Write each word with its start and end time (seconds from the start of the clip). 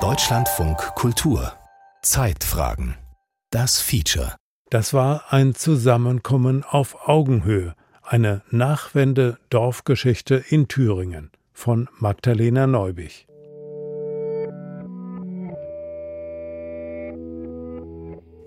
Deutschlandfunk 0.00 0.78
Kultur 0.94 1.52
Zeitfragen 2.00 2.96
Das 3.50 3.82
Feature 3.82 4.36
Das 4.70 4.94
war 4.94 5.24
ein 5.28 5.54
Zusammenkommen 5.54 6.64
auf 6.64 7.06
Augenhöhe, 7.06 7.74
eine 8.02 8.40
Nachwende-Dorfgeschichte 8.50 10.42
in 10.48 10.68
Thüringen 10.68 11.32
von 11.52 11.90
Magdalena 11.98 12.66
Neubich. 12.66 13.26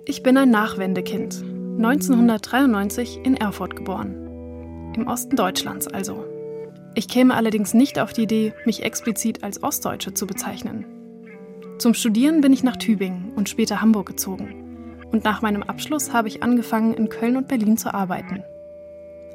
Ich 0.05 0.23
bin 0.23 0.38
ein 0.38 0.50
Nachwendekind, 0.50 1.43
1993 1.43 3.20
in 3.23 3.38
Erfurt 3.38 3.75
geboren. 3.75 4.93
Im 4.96 5.05
Osten 5.05 5.36
Deutschlands 5.36 5.88
also. 5.88 6.34
Ich 6.98 7.09
käme 7.09 7.34
allerdings 7.34 7.73
nicht 7.73 8.00
auf 8.00 8.14
die 8.14 8.23
Idee, 8.23 8.54
mich 8.66 8.84
explizit 8.84 9.43
als 9.43 9.61
Ostdeutsche 9.61 10.14
zu 10.14 10.25
bezeichnen. 10.25 10.86
Zum 11.78 11.93
Studieren 11.93 12.39
bin 12.39 12.54
ich 12.54 12.64
nach 12.64 12.78
Tübingen 12.78 13.33
und 13.36 13.50
später 13.50 13.82
Hamburg 13.82 14.07
gezogen. 14.07 15.04
Und 15.11 15.25
nach 15.25 15.42
meinem 15.42 15.61
Abschluss 15.61 16.14
habe 16.14 16.29
ich 16.29 16.42
angefangen, 16.42 16.93
in 16.93 17.10
Köln 17.10 17.36
und 17.36 17.50
Berlin 17.50 17.78
zu 17.78 17.93
arbeiten. 17.93 18.43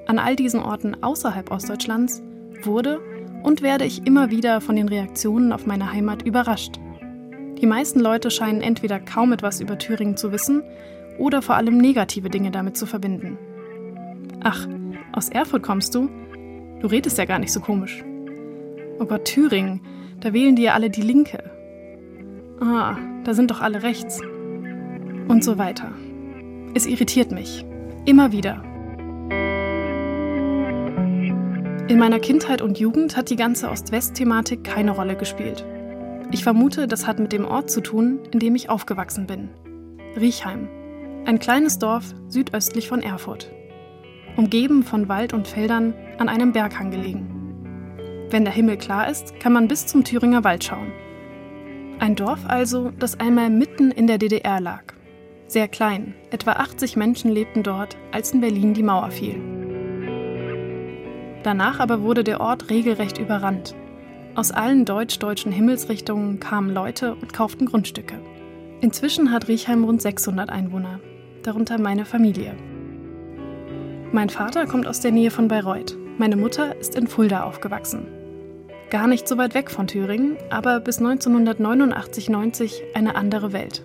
An 0.07 0.19
all 0.19 0.37
diesen 0.37 0.61
Orten 0.61 1.03
außerhalb 1.03 1.51
Ostdeutschlands 1.51 2.23
wurde 2.62 2.98
und 3.43 3.61
werde 3.61 3.84
ich 3.84 4.06
immer 4.06 4.31
wieder 4.31 4.62
von 4.62 4.75
den 4.75 4.89
Reaktionen 4.89 5.53
auf 5.53 5.67
meine 5.67 5.92
Heimat 5.92 6.23
überrascht. 6.23 6.77
Die 7.61 7.67
meisten 7.67 8.01
Leute 8.01 8.31
scheinen 8.31 8.62
entweder 8.62 8.98
kaum 8.98 9.34
etwas 9.34 9.61
über 9.61 9.77
Thüringen 9.77 10.17
zu 10.17 10.33
wissen 10.33 10.62
oder 11.19 11.42
vor 11.42 11.56
allem 11.56 11.77
negative 11.77 12.31
Dinge 12.31 12.51
damit 12.51 12.79
zu 12.79 12.87
verbinden. 12.87 13.39
Ach, 14.42 14.67
aus 15.12 15.29
Erfurt 15.29 15.62
kommst 15.62 15.95
du? 15.95 16.09
Du 16.80 16.87
redest 16.87 17.19
ja 17.19 17.27
gar 17.27 17.39
nicht 17.39 17.52
so 17.52 17.61
komisch. 17.61 18.02
Oh 18.98 19.05
Gott, 19.05 19.27
Thüringen, 19.27 19.80
da 20.20 20.33
wählen 20.33 20.57
die 20.57 20.62
ja 20.62 20.75
alle 20.75 20.91
die 20.91 21.03
Linke. 21.03 21.51
Ah, 22.61 22.97
da 23.25 23.34
sind 23.34 23.51
doch 23.51 23.61
alle 23.61 23.83
rechts. 23.83 24.20
Und 25.28 25.45
so 25.45 25.58
weiter. 25.58 25.92
Es 26.75 26.86
irritiert 26.86 27.33
mich. 27.33 27.64
Immer 28.06 28.33
wieder. 28.33 28.62
In 31.89 31.98
meiner 31.98 32.20
Kindheit 32.20 32.62
und 32.62 32.78
Jugend 32.78 33.17
hat 33.17 33.31
die 33.31 33.36
ganze 33.36 33.69
Ost-West-Thematik 33.69 34.64
keine 34.64 34.92
Rolle 34.92 35.17
gespielt. 35.17 35.64
Ich 36.31 36.45
vermute, 36.45 36.86
das 36.86 37.06
hat 37.06 37.19
mit 37.19 37.33
dem 37.33 37.45
Ort 37.45 37.70
zu 37.70 37.81
tun, 37.81 38.20
in 38.31 38.39
dem 38.39 38.55
ich 38.55 38.70
aufgewachsen 38.70 39.27
bin. 39.27 39.48
Riechheim. 40.17 40.69
Ein 41.27 41.39
kleines 41.41 41.78
Dorf 41.78 42.14
südöstlich 42.28 42.89
von 42.89 43.03
Erfurt. 43.03 43.51
Umgeben 44.36 44.83
von 44.83 45.09
Wald 45.09 45.33
und 45.33 45.48
Feldern 45.48 45.95
an 46.19 46.28
einem 46.28 46.53
Berghang 46.53 46.91
gelegen. 46.91 48.27
Wenn 48.31 48.45
der 48.45 48.55
Himmel 48.55 48.77
klar 48.77 49.09
ist, 49.09 49.39
kann 49.41 49.53
man 49.53 49.69
bis 49.69 49.86
zum 49.86 50.05
Thüringer 50.05 50.45
Wald 50.45 50.64
schauen. 50.64 50.92
Ein 51.98 52.17
Dorf 52.17 52.41
also, 52.47 52.91
das 52.98 53.19
einmal 53.20 53.51
mitten 53.51 53.91
in 53.91 54.06
der 54.06 54.19
DDR 54.19 54.61
lag. 54.61 54.83
Sehr 55.47 55.69
klein, 55.69 56.14
etwa 56.31 56.53
80 56.53 56.97
Menschen 56.97 57.31
lebten 57.31 57.62
dort, 57.62 57.97
als 58.12 58.33
in 58.33 58.41
Berlin 58.41 58.73
die 58.73 58.83
Mauer 58.83 59.11
fiel. 59.11 59.41
Danach 61.42 61.81
aber 61.81 62.03
wurde 62.03 62.23
der 62.25 62.41
Ort 62.41 62.70
regelrecht 62.70 63.19
überrannt 63.19 63.75
aus 64.36 64.53
allen 64.53 64.84
deutsch-deutschen 64.84 65.51
Himmelsrichtungen 65.51 66.39
kamen 66.39 66.73
Leute 66.73 67.14
und 67.14 67.33
kauften 67.33 67.67
Grundstücke. 67.67 68.14
Inzwischen 68.81 69.33
hat 69.33 69.48
Riechheim 69.48 69.84
rund 69.84 70.01
600 70.01 70.51
Einwohner, 70.51 71.01
darunter 71.42 71.78
meine 71.78 72.05
Familie. 72.05 72.55
Mein 74.12 74.28
Vater 74.28 74.66
kommt 74.66 74.89
aus 74.89 74.98
der 74.98 75.12
Nähe 75.12 75.30
von 75.30 75.47
Bayreuth. 75.47 75.97
Meine 76.19 76.34
Mutter 76.34 76.75
ist 76.80 76.97
in 76.97 77.06
Fulda 77.06 77.44
aufgewachsen. 77.44 78.08
Gar 78.91 79.06
nicht 79.06 79.28
so 79.28 79.39
weit 79.39 79.55
weg 79.55 79.70
von 79.70 79.86
Thüringen, 79.86 80.36
aber 80.50 80.80
bis 80.80 81.00
1989-90 81.00 82.80
eine 82.94 83.14
andere 83.14 83.52
Welt. 83.52 83.84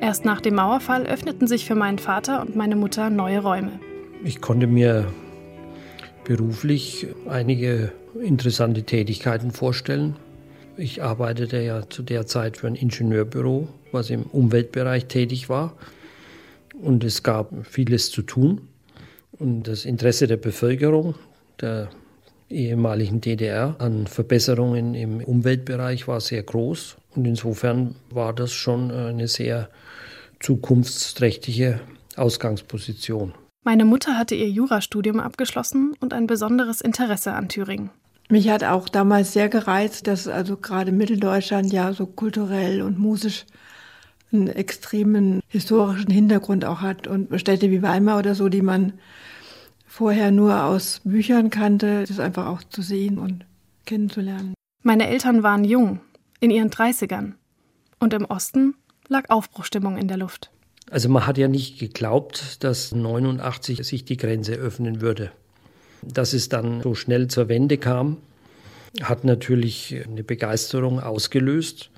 Erst 0.00 0.24
nach 0.24 0.40
dem 0.40 0.54
Mauerfall 0.54 1.06
öffneten 1.06 1.48
sich 1.48 1.64
für 1.64 1.74
meinen 1.74 1.98
Vater 1.98 2.40
und 2.40 2.54
meine 2.54 2.76
Mutter 2.76 3.10
neue 3.10 3.40
Räume. 3.40 3.80
Ich 4.22 4.40
konnte 4.40 4.68
mir 4.68 5.12
beruflich 6.22 7.08
einige 7.28 7.90
interessante 8.22 8.84
Tätigkeiten 8.84 9.50
vorstellen. 9.50 10.14
Ich 10.76 11.02
arbeitete 11.02 11.60
ja 11.62 11.88
zu 11.88 12.04
der 12.04 12.26
Zeit 12.26 12.58
für 12.58 12.68
ein 12.68 12.76
Ingenieurbüro, 12.76 13.66
was 13.90 14.10
im 14.10 14.22
Umweltbereich 14.22 15.06
tätig 15.06 15.48
war. 15.48 15.74
Und 16.80 17.02
es 17.02 17.24
gab 17.24 17.50
vieles 17.66 18.12
zu 18.12 18.22
tun. 18.22 18.68
Und 19.38 19.64
das 19.64 19.84
Interesse 19.84 20.26
der 20.26 20.36
Bevölkerung, 20.36 21.14
der 21.60 21.90
ehemaligen 22.48 23.20
DDR 23.20 23.76
an 23.78 24.06
Verbesserungen 24.06 24.94
im 24.94 25.22
Umweltbereich 25.22 26.06
war 26.08 26.20
sehr 26.20 26.42
groß. 26.42 26.96
Und 27.14 27.24
insofern 27.24 27.96
war 28.10 28.32
das 28.32 28.52
schon 28.52 28.90
eine 28.90 29.28
sehr 29.28 29.68
zukunftsträchtige 30.40 31.80
Ausgangsposition. 32.16 33.34
Meine 33.64 33.84
Mutter 33.84 34.16
hatte 34.16 34.36
ihr 34.36 34.48
Jurastudium 34.48 35.18
abgeschlossen 35.18 35.94
und 36.00 36.12
ein 36.12 36.26
besonderes 36.26 36.80
Interesse 36.80 37.32
an 37.32 37.48
Thüringen. 37.48 37.90
Mich 38.28 38.48
hat 38.48 38.64
auch 38.64 38.88
damals 38.88 39.32
sehr 39.32 39.48
gereizt, 39.48 40.06
dass 40.06 40.26
also 40.28 40.56
gerade 40.56 40.92
Mitteldeutschland 40.92 41.72
ja 41.72 41.92
so 41.92 42.06
kulturell 42.06 42.82
und 42.82 42.98
musisch 42.98 43.44
einen 44.32 44.48
extremen 44.48 45.40
historischen 45.48 46.10
Hintergrund 46.10 46.64
auch 46.64 46.80
hat 46.80 47.06
und 47.06 47.38
Städte 47.40 47.70
wie 47.70 47.82
Weimar 47.82 48.18
oder 48.18 48.34
so, 48.34 48.48
die 48.48 48.62
man 48.62 48.94
vorher 49.86 50.30
nur 50.30 50.64
aus 50.64 51.00
Büchern 51.04 51.50
kannte, 51.50 52.04
das 52.06 52.20
einfach 52.20 52.46
auch 52.46 52.62
zu 52.62 52.82
sehen 52.82 53.18
und 53.18 53.46
kennenzulernen. 53.86 54.54
Meine 54.82 55.08
Eltern 55.08 55.42
waren 55.42 55.64
jung, 55.64 56.00
in 56.40 56.50
ihren 56.50 56.70
30ern. 56.70 57.32
Und 57.98 58.12
im 58.12 58.24
Osten 58.26 58.74
lag 59.08 59.30
Aufbruchstimmung 59.30 59.96
in 59.96 60.08
der 60.08 60.18
Luft. 60.18 60.50
Also 60.90 61.08
man 61.08 61.26
hat 61.26 61.38
ja 61.38 61.48
nicht 61.48 61.78
geglaubt, 61.78 62.62
dass 62.62 62.92
89 62.92 63.84
sich 63.84 64.04
die 64.04 64.16
Grenze 64.16 64.52
öffnen 64.52 65.00
würde. 65.00 65.32
Dass 66.02 66.32
es 66.32 66.48
dann 66.48 66.82
so 66.82 66.94
schnell 66.94 67.28
zur 67.28 67.48
Wende 67.48 67.78
kam, 67.78 68.18
hat 69.02 69.24
natürlich 69.24 69.96
eine 70.06 70.22
Begeisterung 70.22 71.00
ausgelöst. 71.00 71.90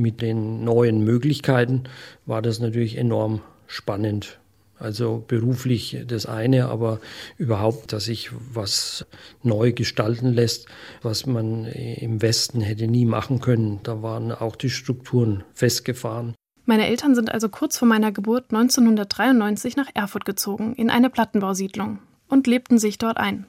Mit 0.00 0.22
den 0.22 0.64
neuen 0.64 1.04
Möglichkeiten 1.04 1.84
war 2.24 2.40
das 2.40 2.58
natürlich 2.58 2.96
enorm 2.96 3.42
spannend. 3.66 4.40
Also 4.78 5.22
beruflich 5.28 5.98
das 6.06 6.24
eine, 6.24 6.70
aber 6.70 7.00
überhaupt, 7.36 7.92
dass 7.92 8.06
sich 8.06 8.30
was 8.32 9.04
neu 9.42 9.72
gestalten 9.72 10.32
lässt, 10.32 10.68
was 11.02 11.26
man 11.26 11.66
im 11.66 12.22
Westen 12.22 12.62
hätte 12.62 12.86
nie 12.86 13.04
machen 13.04 13.40
können. 13.40 13.80
Da 13.82 14.02
waren 14.02 14.32
auch 14.32 14.56
die 14.56 14.70
Strukturen 14.70 15.44
festgefahren. 15.52 16.34
Meine 16.64 16.86
Eltern 16.86 17.14
sind 17.14 17.30
also 17.30 17.50
kurz 17.50 17.76
vor 17.76 17.86
meiner 17.86 18.10
Geburt 18.10 18.44
1993 18.54 19.76
nach 19.76 19.90
Erfurt 19.92 20.24
gezogen, 20.24 20.72
in 20.76 20.88
eine 20.88 21.10
Plattenbausiedlung 21.10 21.98
und 22.26 22.46
lebten 22.46 22.78
sich 22.78 22.96
dort 22.96 23.18
ein. 23.18 23.44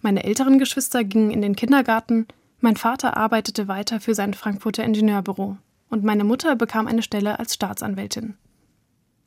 Meine 0.00 0.24
älteren 0.24 0.58
Geschwister 0.58 1.04
gingen 1.04 1.30
in 1.30 1.42
den 1.42 1.54
Kindergarten, 1.54 2.26
mein 2.60 2.76
Vater 2.76 3.18
arbeitete 3.18 3.68
weiter 3.68 4.00
für 4.00 4.14
sein 4.14 4.32
Frankfurter 4.32 4.84
Ingenieurbüro 4.84 5.58
und 5.88 6.04
meine 6.04 6.24
Mutter 6.24 6.56
bekam 6.56 6.86
eine 6.86 7.02
Stelle 7.02 7.38
als 7.38 7.54
Staatsanwältin. 7.54 8.36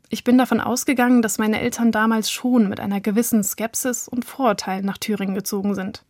Ich 0.10 0.24
bin 0.24 0.38
davon 0.38 0.60
ausgegangen, 0.60 1.22
dass 1.22 1.38
meine 1.38 1.62
Eltern 1.62 1.92
damals 1.92 2.32
schon 2.32 2.68
mit 2.68 2.80
einer 2.80 3.00
gewissen 3.00 3.44
Skepsis 3.44 4.08
und 4.08 4.26
Vorurteil 4.26 4.82
nach 4.82 4.98
Thüringen 4.98 5.36
gezogen 5.36 5.76
sind. 5.76 6.04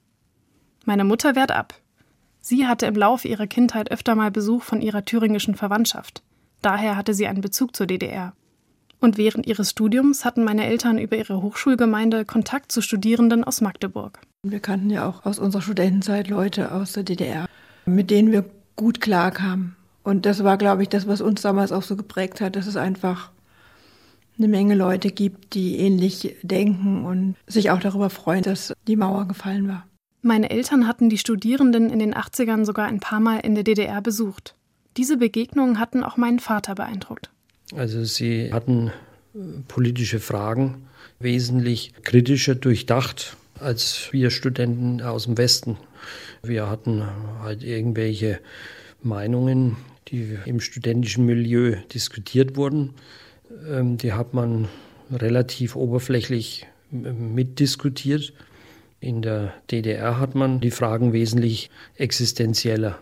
Meine 0.85 1.03
Mutter 1.03 1.35
wehrt 1.35 1.51
ab. 1.51 1.73
Sie 2.39 2.65
hatte 2.65 2.85
im 2.85 2.95
Laufe 2.95 3.27
ihrer 3.27 3.47
Kindheit 3.47 3.91
öfter 3.91 4.15
mal 4.15 4.31
Besuch 4.31 4.63
von 4.63 4.81
ihrer 4.81 5.03
thüringischen 5.03 5.55
Verwandtschaft. 5.55 6.23
Daher 6.61 6.95
hatte 6.95 7.13
sie 7.13 7.27
einen 7.27 7.41
Bezug 7.41 7.75
zur 7.75 7.87
DDR. 7.87 8.33
Und 9.01 9.17
während 9.17 9.47
ihres 9.47 9.71
Studiums 9.71 10.25
hatten 10.25 10.43
meine 10.43 10.65
Eltern 10.65 10.97
über 10.97 11.17
ihre 11.17 11.41
Hochschulgemeinde 11.41 12.25
Kontakt 12.25 12.71
zu 12.71 12.81
Studierenden 12.81 13.43
aus 13.43 13.61
Magdeburg. 13.61 14.19
Wir 14.43 14.59
kannten 14.61 14.89
ja 14.89 15.07
auch 15.07 15.25
aus 15.25 15.39
unserer 15.39 15.61
Studentenzeit 15.61 16.29
Leute 16.29 16.71
aus 16.71 16.93
der 16.93 17.03
DDR, 17.03 17.47
mit 17.85 18.09
denen 18.09 18.31
wir 18.31 18.45
gut 18.75 19.01
klarkamen. 19.01 19.75
Und 20.03 20.25
das 20.25 20.43
war, 20.43 20.57
glaube 20.57 20.83
ich, 20.83 20.89
das, 20.89 21.07
was 21.07 21.21
uns 21.21 21.41
damals 21.41 21.71
auch 21.71 21.83
so 21.83 21.95
geprägt 21.95 22.41
hat, 22.41 22.55
dass 22.55 22.67
es 22.67 22.77
einfach 22.77 23.31
eine 24.37 24.47
Menge 24.47 24.75
Leute 24.75 25.11
gibt, 25.11 25.53
die 25.53 25.77
ähnlich 25.77 26.37
denken 26.41 27.05
und 27.05 27.35
sich 27.45 27.71
auch 27.71 27.79
darüber 27.79 28.09
freuen, 28.09 28.43
dass 28.43 28.73
die 28.87 28.95
Mauer 28.95 29.27
gefallen 29.27 29.67
war. 29.67 29.85
Meine 30.21 30.49
Eltern 30.49 30.87
hatten 30.87 31.09
die 31.09 31.17
Studierenden 31.17 31.89
in 31.89 31.99
den 31.99 32.13
80ern 32.13 32.65
sogar 32.65 32.87
ein 32.87 32.99
paar 32.99 33.19
Mal 33.19 33.39
in 33.39 33.55
der 33.55 33.63
DDR 33.63 34.01
besucht. 34.01 34.55
Diese 34.97 35.17
Begegnungen 35.17 35.79
hatten 35.79 36.03
auch 36.03 36.17
meinen 36.17 36.39
Vater 36.39 36.75
beeindruckt. 36.75 37.29
Also 37.75 38.03
sie 38.03 38.51
hatten 38.51 38.91
äh, 39.33 39.39
politische 39.67 40.19
Fragen 40.19 40.87
wesentlich 41.19 41.93
kritischer 42.03 42.55
durchdacht 42.55 43.37
als 43.59 44.09
wir 44.11 44.29
Studenten 44.29 45.01
aus 45.01 45.25
dem 45.25 45.37
Westen. 45.37 45.77
Wir 46.41 46.69
hatten 46.69 47.03
halt 47.41 47.63
irgendwelche 47.63 48.39
Meinungen, 49.01 49.77
die 50.07 50.37
im 50.45 50.59
studentischen 50.59 51.25
Milieu 51.25 51.75
diskutiert 51.93 52.55
wurden. 52.57 52.93
Ähm, 53.69 53.97
die 53.97 54.13
hat 54.13 54.33
man 54.33 54.67
relativ 55.11 55.75
oberflächlich 55.75 56.67
mitdiskutiert. 56.91 58.33
In 58.99 59.21
der 59.21 59.53
DDR 59.71 60.19
hat 60.19 60.35
man 60.35 60.59
die 60.59 60.71
Fragen 60.71 61.13
wesentlich 61.13 61.69
existenzieller 61.95 62.99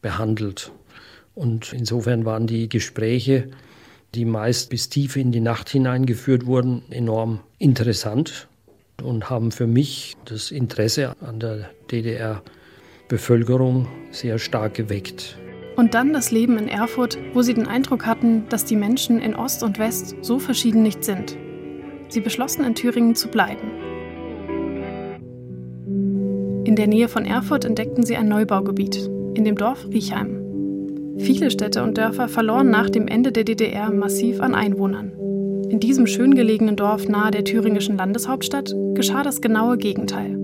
behandelt. 0.00 0.72
Und 1.34 1.72
insofern 1.72 2.24
waren 2.24 2.46
die 2.46 2.68
Gespräche, 2.68 3.50
die 4.14 4.24
meist 4.24 4.70
bis 4.70 4.88
tief 4.88 5.16
in 5.16 5.32
die 5.32 5.40
Nacht 5.40 5.68
hineingeführt 5.68 6.46
wurden, 6.46 6.82
enorm 6.90 7.40
interessant 7.58 8.48
und 9.02 9.28
haben 9.28 9.50
für 9.50 9.66
mich 9.66 10.16
das 10.24 10.50
Interesse 10.50 11.14
an 11.20 11.40
der 11.40 11.70
DDR-Bevölkerung 13.14 13.86
sehr 14.10 14.38
stark 14.38 14.74
geweckt. 14.74 15.38
Und 15.76 15.94
dann 15.94 16.12
das 16.12 16.30
Leben 16.30 16.58
in 16.58 16.68
Erfurt, 16.68 17.18
wo 17.32 17.42
sie 17.42 17.54
den 17.54 17.66
Eindruck 17.66 18.06
hatten, 18.06 18.44
dass 18.48 18.64
die 18.64 18.76
Menschen 18.76 19.20
in 19.20 19.34
Ost 19.34 19.62
und 19.62 19.78
West 19.78 20.16
so 20.20 20.38
verschieden 20.38 20.82
nicht 20.82 21.04
sind. 21.04 21.36
Sie 22.08 22.20
beschlossen 22.20 22.64
in 22.64 22.74
Thüringen 22.74 23.14
zu 23.14 23.28
bleiben. 23.28 23.70
In 26.64 26.76
der 26.76 26.86
Nähe 26.86 27.08
von 27.08 27.24
Erfurt 27.24 27.64
entdeckten 27.64 28.04
sie 28.04 28.16
ein 28.16 28.28
Neubaugebiet, 28.28 29.10
in 29.34 29.44
dem 29.44 29.56
Dorf 29.56 29.86
Riechheim. 29.88 30.40
Viele 31.18 31.50
Städte 31.50 31.82
und 31.82 31.98
Dörfer 31.98 32.28
verloren 32.28 32.70
nach 32.70 32.90
dem 32.90 33.06
Ende 33.06 33.32
der 33.32 33.44
DDR 33.44 33.90
massiv 33.90 34.40
an 34.40 34.54
Einwohnern. 34.54 35.12
In 35.68 35.80
diesem 35.80 36.06
schön 36.06 36.34
gelegenen 36.34 36.76
Dorf 36.76 37.08
nahe 37.08 37.30
der 37.30 37.44
thüringischen 37.44 37.96
Landeshauptstadt 37.96 38.74
geschah 38.94 39.22
das 39.22 39.40
genaue 39.40 39.76
Gegenteil. 39.76 40.43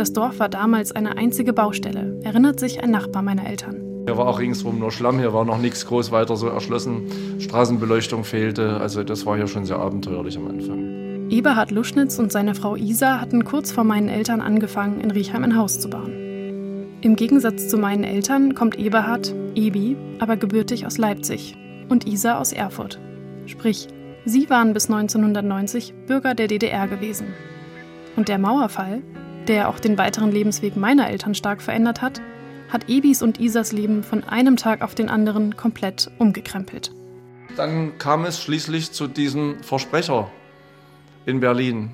Das 0.00 0.14
Dorf 0.14 0.38
war 0.38 0.48
damals 0.48 0.92
eine 0.92 1.18
einzige 1.18 1.52
Baustelle, 1.52 2.18
erinnert 2.22 2.58
sich 2.58 2.82
ein 2.82 2.90
Nachbar 2.90 3.20
meiner 3.20 3.46
Eltern. 3.46 3.82
Hier 4.06 4.16
war 4.16 4.28
auch 4.28 4.38
ringsherum 4.38 4.78
nur 4.78 4.90
Schlamm, 4.90 5.18
hier 5.18 5.34
war 5.34 5.44
noch 5.44 5.58
nichts 5.58 5.84
groß 5.84 6.10
weiter 6.10 6.38
so 6.38 6.48
erschlossen. 6.48 7.02
Straßenbeleuchtung 7.38 8.24
fehlte, 8.24 8.80
also 8.80 9.04
das 9.04 9.26
war 9.26 9.36
hier 9.36 9.46
schon 9.46 9.66
sehr 9.66 9.78
abenteuerlich 9.78 10.38
am 10.38 10.48
Anfang. 10.48 11.28
Eberhard 11.28 11.70
Luschnitz 11.70 12.18
und 12.18 12.32
seine 12.32 12.54
Frau 12.54 12.76
Isa 12.76 13.20
hatten 13.20 13.44
kurz 13.44 13.72
vor 13.72 13.84
meinen 13.84 14.08
Eltern 14.08 14.40
angefangen, 14.40 15.02
in 15.02 15.10
Riechheim 15.10 15.44
ein 15.44 15.54
Haus 15.54 15.78
zu 15.78 15.90
bauen. 15.90 16.14
Im 17.02 17.14
Gegensatz 17.14 17.68
zu 17.68 17.76
meinen 17.76 18.04
Eltern 18.04 18.54
kommt 18.54 18.78
Eberhard, 18.78 19.34
Ebi, 19.54 19.98
aber 20.18 20.38
gebürtig 20.38 20.86
aus 20.86 20.96
Leipzig 20.96 21.58
und 21.90 22.06
Isa 22.06 22.38
aus 22.38 22.54
Erfurt. 22.54 22.98
Sprich, 23.44 23.86
sie 24.24 24.48
waren 24.48 24.72
bis 24.72 24.88
1990 24.88 25.92
Bürger 26.06 26.34
der 26.34 26.46
DDR 26.46 26.88
gewesen. 26.88 27.26
Und 28.16 28.28
der 28.28 28.38
Mauerfall, 28.38 29.02
der 29.50 29.68
auch 29.68 29.80
den 29.80 29.98
weiteren 29.98 30.30
Lebensweg 30.30 30.76
meiner 30.76 31.10
Eltern 31.10 31.34
stark 31.34 31.60
verändert 31.60 32.00
hat, 32.00 32.20
hat 32.68 32.88
Ebis 32.88 33.20
und 33.20 33.40
Isas 33.40 33.72
Leben 33.72 34.04
von 34.04 34.22
einem 34.22 34.56
Tag 34.56 34.80
auf 34.80 34.94
den 34.94 35.10
anderen 35.10 35.56
komplett 35.56 36.08
umgekrempelt. 36.18 36.92
Dann 37.56 37.98
kam 37.98 38.24
es 38.24 38.40
schließlich 38.40 38.92
zu 38.92 39.08
diesem 39.08 39.60
Versprecher 39.64 40.30
in 41.26 41.40
Berlin, 41.40 41.90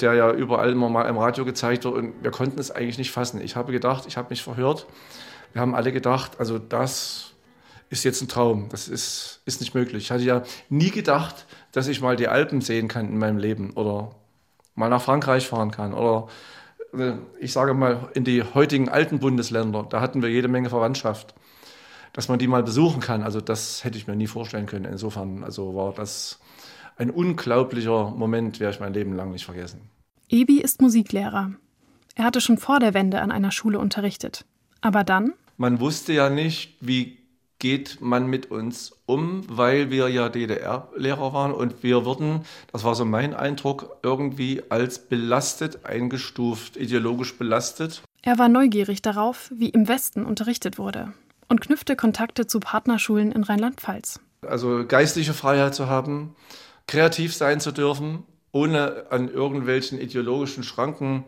der 0.00 0.14
ja 0.14 0.32
überall 0.32 0.72
immer 0.72 0.88
mal 0.88 1.02
im 1.02 1.18
Radio 1.18 1.44
gezeigt 1.44 1.84
wird 1.84 1.94
und 1.94 2.14
wir 2.22 2.30
konnten 2.30 2.58
es 2.58 2.70
eigentlich 2.70 2.96
nicht 2.96 3.10
fassen. 3.10 3.42
Ich 3.42 3.54
habe 3.54 3.70
gedacht, 3.70 4.04
ich 4.08 4.16
habe 4.16 4.30
mich 4.30 4.42
verhört. 4.42 4.86
Wir 5.52 5.60
haben 5.60 5.74
alle 5.74 5.92
gedacht, 5.92 6.40
also 6.40 6.58
das 6.58 7.34
ist 7.90 8.04
jetzt 8.04 8.22
ein 8.22 8.28
Traum, 8.28 8.70
das 8.70 8.88
ist, 8.88 9.42
ist 9.44 9.60
nicht 9.60 9.74
möglich. 9.74 10.04
Ich 10.04 10.10
hatte 10.10 10.24
ja 10.24 10.44
nie 10.70 10.90
gedacht, 10.90 11.44
dass 11.72 11.88
ich 11.88 12.00
mal 12.00 12.16
die 12.16 12.28
Alpen 12.28 12.62
sehen 12.62 12.88
kann 12.88 13.06
in 13.10 13.18
meinem 13.18 13.36
Leben 13.36 13.72
oder 13.74 14.14
mal 14.78 14.88
nach 14.88 15.02
Frankreich 15.02 15.46
fahren 15.46 15.70
kann 15.70 15.92
oder 15.92 16.28
äh, 16.94 17.14
ich 17.40 17.52
sage 17.52 17.74
mal 17.74 18.08
in 18.14 18.24
die 18.24 18.42
heutigen 18.42 18.88
alten 18.88 19.18
Bundesländer. 19.18 19.86
Da 19.88 20.00
hatten 20.00 20.22
wir 20.22 20.30
jede 20.30 20.48
Menge 20.48 20.70
Verwandtschaft. 20.70 21.34
Dass 22.14 22.28
man 22.28 22.38
die 22.38 22.48
mal 22.48 22.62
besuchen 22.62 23.00
kann, 23.00 23.22
also 23.22 23.40
das 23.40 23.84
hätte 23.84 23.98
ich 23.98 24.06
mir 24.06 24.16
nie 24.16 24.26
vorstellen 24.26 24.66
können. 24.66 24.86
Insofern 24.86 25.44
also 25.44 25.74
war 25.74 25.92
das 25.92 26.40
ein 26.96 27.10
unglaublicher 27.10 28.10
Moment, 28.10 28.60
werde 28.60 28.74
ich 28.74 28.80
mein 28.80 28.94
Leben 28.94 29.14
lang 29.14 29.30
nicht 29.30 29.44
vergessen. 29.44 29.82
Ebi 30.28 30.60
ist 30.60 30.80
Musiklehrer. 30.80 31.52
Er 32.14 32.24
hatte 32.24 32.40
schon 32.40 32.58
vor 32.58 32.80
der 32.80 32.94
Wende 32.94 33.20
an 33.20 33.30
einer 33.30 33.52
Schule 33.52 33.78
unterrichtet. 33.78 34.46
Aber 34.80 35.04
dann? 35.04 35.34
Man 35.58 35.80
wusste 35.80 36.12
ja 36.12 36.30
nicht, 36.30 36.76
wie 36.80 37.17
geht 37.58 38.00
man 38.00 38.26
mit 38.26 38.50
uns 38.50 38.92
um, 39.06 39.42
weil 39.48 39.90
wir 39.90 40.08
ja 40.08 40.28
DDR-Lehrer 40.28 41.32
waren 41.32 41.52
und 41.52 41.82
wir 41.82 42.04
wurden, 42.04 42.44
das 42.72 42.84
war 42.84 42.94
so 42.94 43.04
mein 43.04 43.34
Eindruck, 43.34 43.96
irgendwie 44.02 44.62
als 44.68 44.98
belastet 44.98 45.84
eingestuft, 45.84 46.76
ideologisch 46.76 47.36
belastet. 47.36 48.02
Er 48.22 48.38
war 48.38 48.48
neugierig 48.48 49.02
darauf, 49.02 49.50
wie 49.54 49.70
im 49.70 49.88
Westen 49.88 50.24
unterrichtet 50.24 50.78
wurde 50.78 51.12
und 51.48 51.60
knüpfte 51.60 51.96
Kontakte 51.96 52.46
zu 52.46 52.60
Partnerschulen 52.60 53.32
in 53.32 53.42
Rheinland-Pfalz. 53.42 54.20
Also 54.42 54.84
geistliche 54.86 55.34
Freiheit 55.34 55.74
zu 55.74 55.88
haben, 55.88 56.36
kreativ 56.86 57.34
sein 57.34 57.60
zu 57.60 57.72
dürfen, 57.72 58.24
ohne 58.52 59.06
an 59.10 59.28
irgendwelchen 59.28 60.00
ideologischen 60.00 60.62
Schranken 60.62 61.24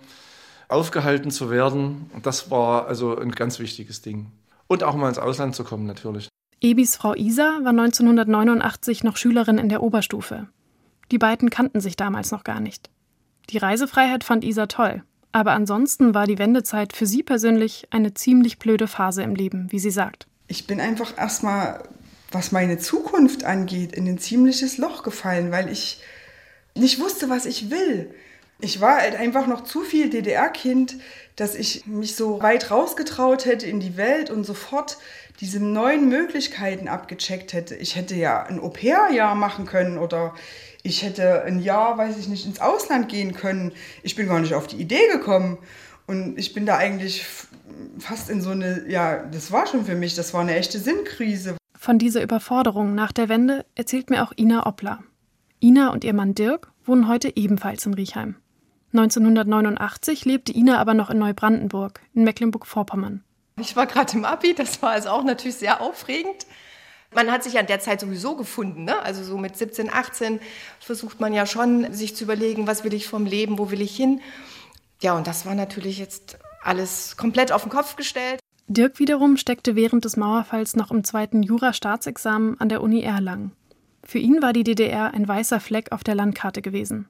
aufgehalten 0.68 1.30
zu 1.30 1.50
werden. 1.50 2.10
Das 2.22 2.50
war 2.50 2.86
also 2.86 3.16
ein 3.18 3.32
ganz 3.32 3.58
wichtiges 3.58 4.02
Ding. 4.02 4.30
Und 4.70 4.84
auch 4.84 4.94
mal 4.94 5.08
ins 5.08 5.18
Ausland 5.18 5.56
zu 5.56 5.64
kommen, 5.64 5.84
natürlich. 5.84 6.28
Ebis 6.60 6.94
Frau 6.94 7.16
Isa 7.16 7.58
war 7.62 7.70
1989 7.70 9.02
noch 9.02 9.16
Schülerin 9.16 9.58
in 9.58 9.68
der 9.68 9.82
Oberstufe. 9.82 10.46
Die 11.10 11.18
beiden 11.18 11.50
kannten 11.50 11.80
sich 11.80 11.96
damals 11.96 12.30
noch 12.30 12.44
gar 12.44 12.60
nicht. 12.60 12.88
Die 13.48 13.58
Reisefreiheit 13.58 14.22
fand 14.22 14.44
Isa 14.44 14.66
toll, 14.66 15.02
aber 15.32 15.52
ansonsten 15.54 16.14
war 16.14 16.28
die 16.28 16.38
Wendezeit 16.38 16.92
für 16.92 17.06
sie 17.06 17.24
persönlich 17.24 17.88
eine 17.90 18.14
ziemlich 18.14 18.60
blöde 18.60 18.86
Phase 18.86 19.24
im 19.24 19.34
Leben, 19.34 19.72
wie 19.72 19.80
sie 19.80 19.90
sagt. 19.90 20.28
Ich 20.46 20.68
bin 20.68 20.80
einfach 20.80 21.18
erstmal 21.18 21.82
was 22.30 22.52
meine 22.52 22.78
Zukunft 22.78 23.42
angeht, 23.42 23.92
in 23.92 24.06
ein 24.06 24.18
ziemliches 24.18 24.78
Loch 24.78 25.02
gefallen, 25.02 25.50
weil 25.50 25.68
ich 25.68 26.00
nicht 26.76 27.00
wusste, 27.00 27.28
was 27.28 27.44
ich 27.44 27.72
will. 27.72 28.14
Ich 28.60 28.80
war 28.80 28.98
halt 28.98 29.16
einfach 29.16 29.46
noch 29.46 29.64
zu 29.64 29.82
viel 29.82 30.10
DDR-Kind, 30.10 30.96
dass 31.36 31.54
ich 31.54 31.86
mich 31.86 32.16
so 32.16 32.42
weit 32.42 32.70
rausgetraut 32.70 33.46
hätte 33.46 33.66
in 33.66 33.80
die 33.80 33.96
Welt 33.96 34.30
und 34.30 34.44
sofort 34.44 34.98
diese 35.40 35.58
neuen 35.60 36.08
Möglichkeiten 36.08 36.86
abgecheckt 36.86 37.54
hätte. 37.54 37.74
Ich 37.74 37.96
hätte 37.96 38.14
ja 38.14 38.42
ein 38.42 38.60
Au-pair-Jahr 38.60 39.34
machen 39.34 39.64
können 39.64 39.96
oder 39.96 40.34
ich 40.82 41.02
hätte 41.02 41.42
ein 41.44 41.60
Jahr, 41.60 41.96
weiß 41.98 42.18
ich 42.18 42.28
nicht, 42.28 42.46
ins 42.46 42.60
Ausland 42.60 43.08
gehen 43.08 43.34
können. 43.34 43.72
Ich 44.02 44.16
bin 44.16 44.26
gar 44.26 44.40
nicht 44.40 44.54
auf 44.54 44.66
die 44.66 44.76
Idee 44.76 45.08
gekommen. 45.12 45.58
Und 46.06 46.38
ich 46.38 46.52
bin 46.54 46.66
da 46.66 46.76
eigentlich 46.76 47.24
fast 47.98 48.30
in 48.30 48.40
so 48.40 48.50
eine, 48.50 48.84
ja, 48.88 49.18
das 49.18 49.52
war 49.52 49.66
schon 49.66 49.84
für 49.84 49.94
mich, 49.94 50.14
das 50.14 50.34
war 50.34 50.40
eine 50.40 50.56
echte 50.56 50.78
Sinnkrise. 50.78 51.56
Von 51.78 51.98
dieser 51.98 52.22
Überforderung 52.22 52.94
nach 52.94 53.12
der 53.12 53.28
Wende 53.28 53.64
erzählt 53.74 54.10
mir 54.10 54.22
auch 54.22 54.32
Ina 54.36 54.66
Oppler. 54.66 54.98
Ina 55.62 55.90
und 55.90 56.04
ihr 56.04 56.14
Mann 56.14 56.34
Dirk 56.34 56.72
wohnen 56.84 57.08
heute 57.08 57.36
ebenfalls 57.36 57.86
in 57.86 57.94
Riechheim. 57.94 58.36
1989 58.92 60.24
lebte 60.24 60.52
Ina 60.52 60.78
aber 60.78 60.94
noch 60.94 61.10
in 61.10 61.18
Neubrandenburg, 61.18 62.00
in 62.14 62.24
Mecklenburg-Vorpommern. 62.24 63.22
Ich 63.60 63.76
war 63.76 63.86
gerade 63.86 64.16
im 64.16 64.24
Abi, 64.24 64.54
das 64.54 64.82
war 64.82 64.90
also 64.90 65.10
auch 65.10 65.22
natürlich 65.22 65.56
sehr 65.56 65.80
aufregend. 65.80 66.46
Man 67.14 67.30
hat 67.30 67.42
sich 67.42 67.58
an 67.58 67.66
der 67.66 67.80
Zeit 67.80 68.00
sowieso 68.00 68.36
gefunden, 68.36 68.84
ne? 68.84 69.00
also 69.02 69.22
so 69.24 69.36
mit 69.36 69.56
17, 69.56 69.92
18 69.92 70.40
versucht 70.78 71.20
man 71.20 71.32
ja 71.32 71.44
schon, 71.44 71.92
sich 71.92 72.14
zu 72.14 72.24
überlegen, 72.24 72.66
was 72.66 72.84
will 72.84 72.94
ich 72.94 73.08
vom 73.08 73.26
Leben, 73.26 73.58
wo 73.58 73.70
will 73.70 73.80
ich 73.80 73.94
hin. 73.94 74.20
Ja, 75.02 75.14
und 75.14 75.26
das 75.26 75.44
war 75.46 75.54
natürlich 75.54 75.98
jetzt 75.98 76.38
alles 76.62 77.16
komplett 77.16 77.52
auf 77.52 77.62
den 77.62 77.70
Kopf 77.70 77.96
gestellt. 77.96 78.38
Dirk 78.68 79.00
wiederum 79.00 79.36
steckte 79.36 79.74
während 79.74 80.04
des 80.04 80.16
Mauerfalls 80.16 80.76
noch 80.76 80.92
im 80.92 81.02
zweiten 81.02 81.42
Jura-Staatsexamen 81.42 82.60
an 82.60 82.68
der 82.68 82.82
Uni 82.82 83.02
Erlangen. 83.02 83.52
Für 84.04 84.18
ihn 84.18 84.40
war 84.42 84.52
die 84.52 84.64
DDR 84.64 85.12
ein 85.12 85.26
weißer 85.26 85.58
Fleck 85.58 85.90
auf 85.90 86.04
der 86.04 86.14
Landkarte 86.14 86.62
gewesen. 86.62 87.08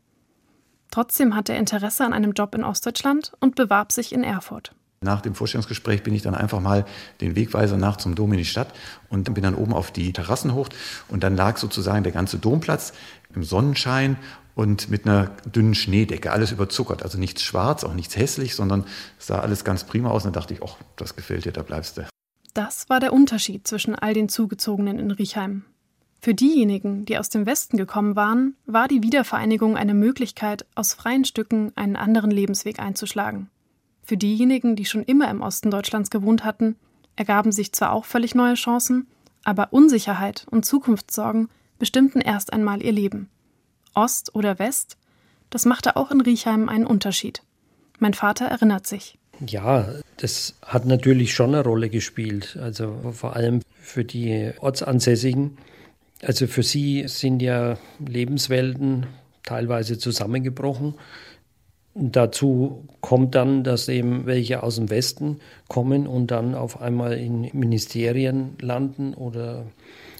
Trotzdem 0.90 1.34
hatte 1.34 1.52
er 1.52 1.58
Interesse 1.58 2.04
an 2.04 2.12
einem 2.12 2.32
Job 2.32 2.54
in 2.54 2.64
Ostdeutschland 2.64 3.32
und 3.40 3.54
bewarb 3.54 3.92
sich 3.92 4.12
in 4.12 4.24
Erfurt. 4.24 4.74
Nach 5.02 5.22
dem 5.22 5.34
Vorstellungsgespräch 5.34 6.02
bin 6.02 6.14
ich 6.14 6.20
dann 6.20 6.34
einfach 6.34 6.60
mal 6.60 6.84
den 7.22 7.34
Wegweiser 7.34 7.78
nach 7.78 7.96
zum 7.96 8.14
Dom 8.14 8.32
in 8.32 8.38
die 8.38 8.44
Stadt 8.44 8.68
und 9.08 9.32
bin 9.32 9.42
dann 9.42 9.54
oben 9.54 9.72
auf 9.72 9.92
die 9.92 10.12
Terrassen 10.12 10.52
hoch 10.52 10.68
und 11.08 11.22
dann 11.24 11.36
lag 11.36 11.56
sozusagen 11.56 12.02
der 12.02 12.12
ganze 12.12 12.38
Domplatz 12.38 12.92
im 13.34 13.42
Sonnenschein 13.42 14.18
und 14.54 14.90
mit 14.90 15.06
einer 15.06 15.28
dünnen 15.46 15.74
Schneedecke, 15.74 16.32
alles 16.32 16.52
überzuckert. 16.52 17.02
Also 17.02 17.16
nichts 17.16 17.42
schwarz, 17.42 17.82
auch 17.82 17.94
nichts 17.94 18.16
hässlich, 18.16 18.54
sondern 18.54 18.84
sah 19.18 19.38
alles 19.38 19.64
ganz 19.64 19.84
prima 19.84 20.10
aus. 20.10 20.26
Und 20.26 20.34
dann 20.34 20.42
dachte 20.42 20.52
ich, 20.52 20.62
ach, 20.62 20.76
das 20.96 21.16
gefällt 21.16 21.46
dir, 21.46 21.52
da 21.52 21.62
bleibst 21.62 21.96
du. 21.96 22.06
Das 22.52 22.90
war 22.90 23.00
der 23.00 23.14
Unterschied 23.14 23.66
zwischen 23.66 23.94
all 23.94 24.12
den 24.12 24.28
Zugezogenen 24.28 24.98
in 24.98 25.12
Riechheim. 25.12 25.64
Für 26.22 26.34
diejenigen, 26.34 27.06
die 27.06 27.16
aus 27.16 27.30
dem 27.30 27.46
Westen 27.46 27.78
gekommen 27.78 28.14
waren, 28.14 28.54
war 28.66 28.88
die 28.88 29.02
Wiedervereinigung 29.02 29.78
eine 29.78 29.94
Möglichkeit, 29.94 30.66
aus 30.74 30.92
freien 30.92 31.24
Stücken 31.24 31.72
einen 31.76 31.96
anderen 31.96 32.30
Lebensweg 32.30 32.78
einzuschlagen. 32.78 33.48
Für 34.02 34.18
diejenigen, 34.18 34.76
die 34.76 34.84
schon 34.84 35.02
immer 35.02 35.30
im 35.30 35.40
Osten 35.40 35.70
Deutschlands 35.70 36.10
gewohnt 36.10 36.44
hatten, 36.44 36.76
ergaben 37.16 37.52
sich 37.52 37.72
zwar 37.72 37.92
auch 37.92 38.04
völlig 38.04 38.34
neue 38.34 38.54
Chancen, 38.54 39.06
aber 39.44 39.72
Unsicherheit 39.72 40.46
und 40.50 40.66
Zukunftssorgen 40.66 41.48
bestimmten 41.78 42.20
erst 42.20 42.52
einmal 42.52 42.82
ihr 42.82 42.92
Leben. 42.92 43.30
Ost 43.94 44.34
oder 44.34 44.58
West, 44.58 44.98
das 45.48 45.64
machte 45.64 45.96
auch 45.96 46.10
in 46.10 46.20
Riechheim 46.20 46.68
einen 46.68 46.86
Unterschied. 46.86 47.42
Mein 47.98 48.14
Vater 48.14 48.44
erinnert 48.44 48.86
sich. 48.86 49.18
Ja, 49.46 49.88
das 50.18 50.54
hat 50.62 50.84
natürlich 50.84 51.32
schon 51.34 51.54
eine 51.54 51.64
Rolle 51.64 51.88
gespielt. 51.88 52.58
Also 52.60 53.12
vor 53.12 53.36
allem 53.36 53.62
für 53.80 54.04
die 54.04 54.52
Ortsansässigen. 54.58 55.56
Also 56.22 56.46
für 56.46 56.62
sie 56.62 57.04
sind 57.06 57.40
ja 57.40 57.78
Lebenswelten 58.04 59.06
teilweise 59.42 59.98
zusammengebrochen. 59.98 60.94
Dazu 61.94 62.84
kommt 63.00 63.34
dann, 63.34 63.64
dass 63.64 63.88
eben 63.88 64.26
welche 64.26 64.62
aus 64.62 64.76
dem 64.76 64.90
Westen 64.90 65.40
kommen 65.68 66.06
und 66.06 66.30
dann 66.30 66.54
auf 66.54 66.80
einmal 66.80 67.14
in 67.14 67.50
Ministerien 67.52 68.56
landen 68.60 69.14
oder 69.14 69.66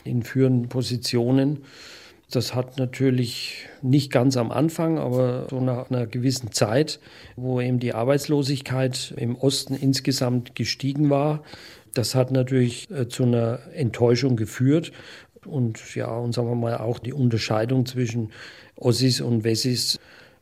in 0.04 0.22
führenden 0.22 0.68
Positionen. 0.68 1.64
Das 2.30 2.54
hat 2.54 2.78
natürlich 2.78 3.66
nicht 3.82 4.10
ganz 4.10 4.36
am 4.36 4.50
Anfang, 4.50 4.98
aber 4.98 5.46
so 5.50 5.60
nach 5.60 5.90
einer 5.90 6.06
gewissen 6.06 6.52
Zeit, 6.52 7.00
wo 7.36 7.60
eben 7.60 7.78
die 7.78 7.92
Arbeitslosigkeit 7.92 9.14
im 9.16 9.36
Osten 9.36 9.74
insgesamt 9.74 10.54
gestiegen 10.54 11.10
war, 11.10 11.42
das 11.94 12.14
hat 12.14 12.30
natürlich 12.30 12.88
äh, 12.90 13.08
zu 13.08 13.24
einer 13.24 13.60
Enttäuschung 13.74 14.36
geführt 14.36 14.92
und 15.46 15.94
ja, 15.94 16.08
und 16.08 16.32
sagen 16.32 16.48
wir 16.48 16.54
mal 16.54 16.78
auch 16.78 16.98
die 16.98 17.12
Unterscheidung 17.12 17.86
zwischen 17.86 18.30
Ossis 18.76 19.20
und 19.20 19.44
Wessis 19.44 19.98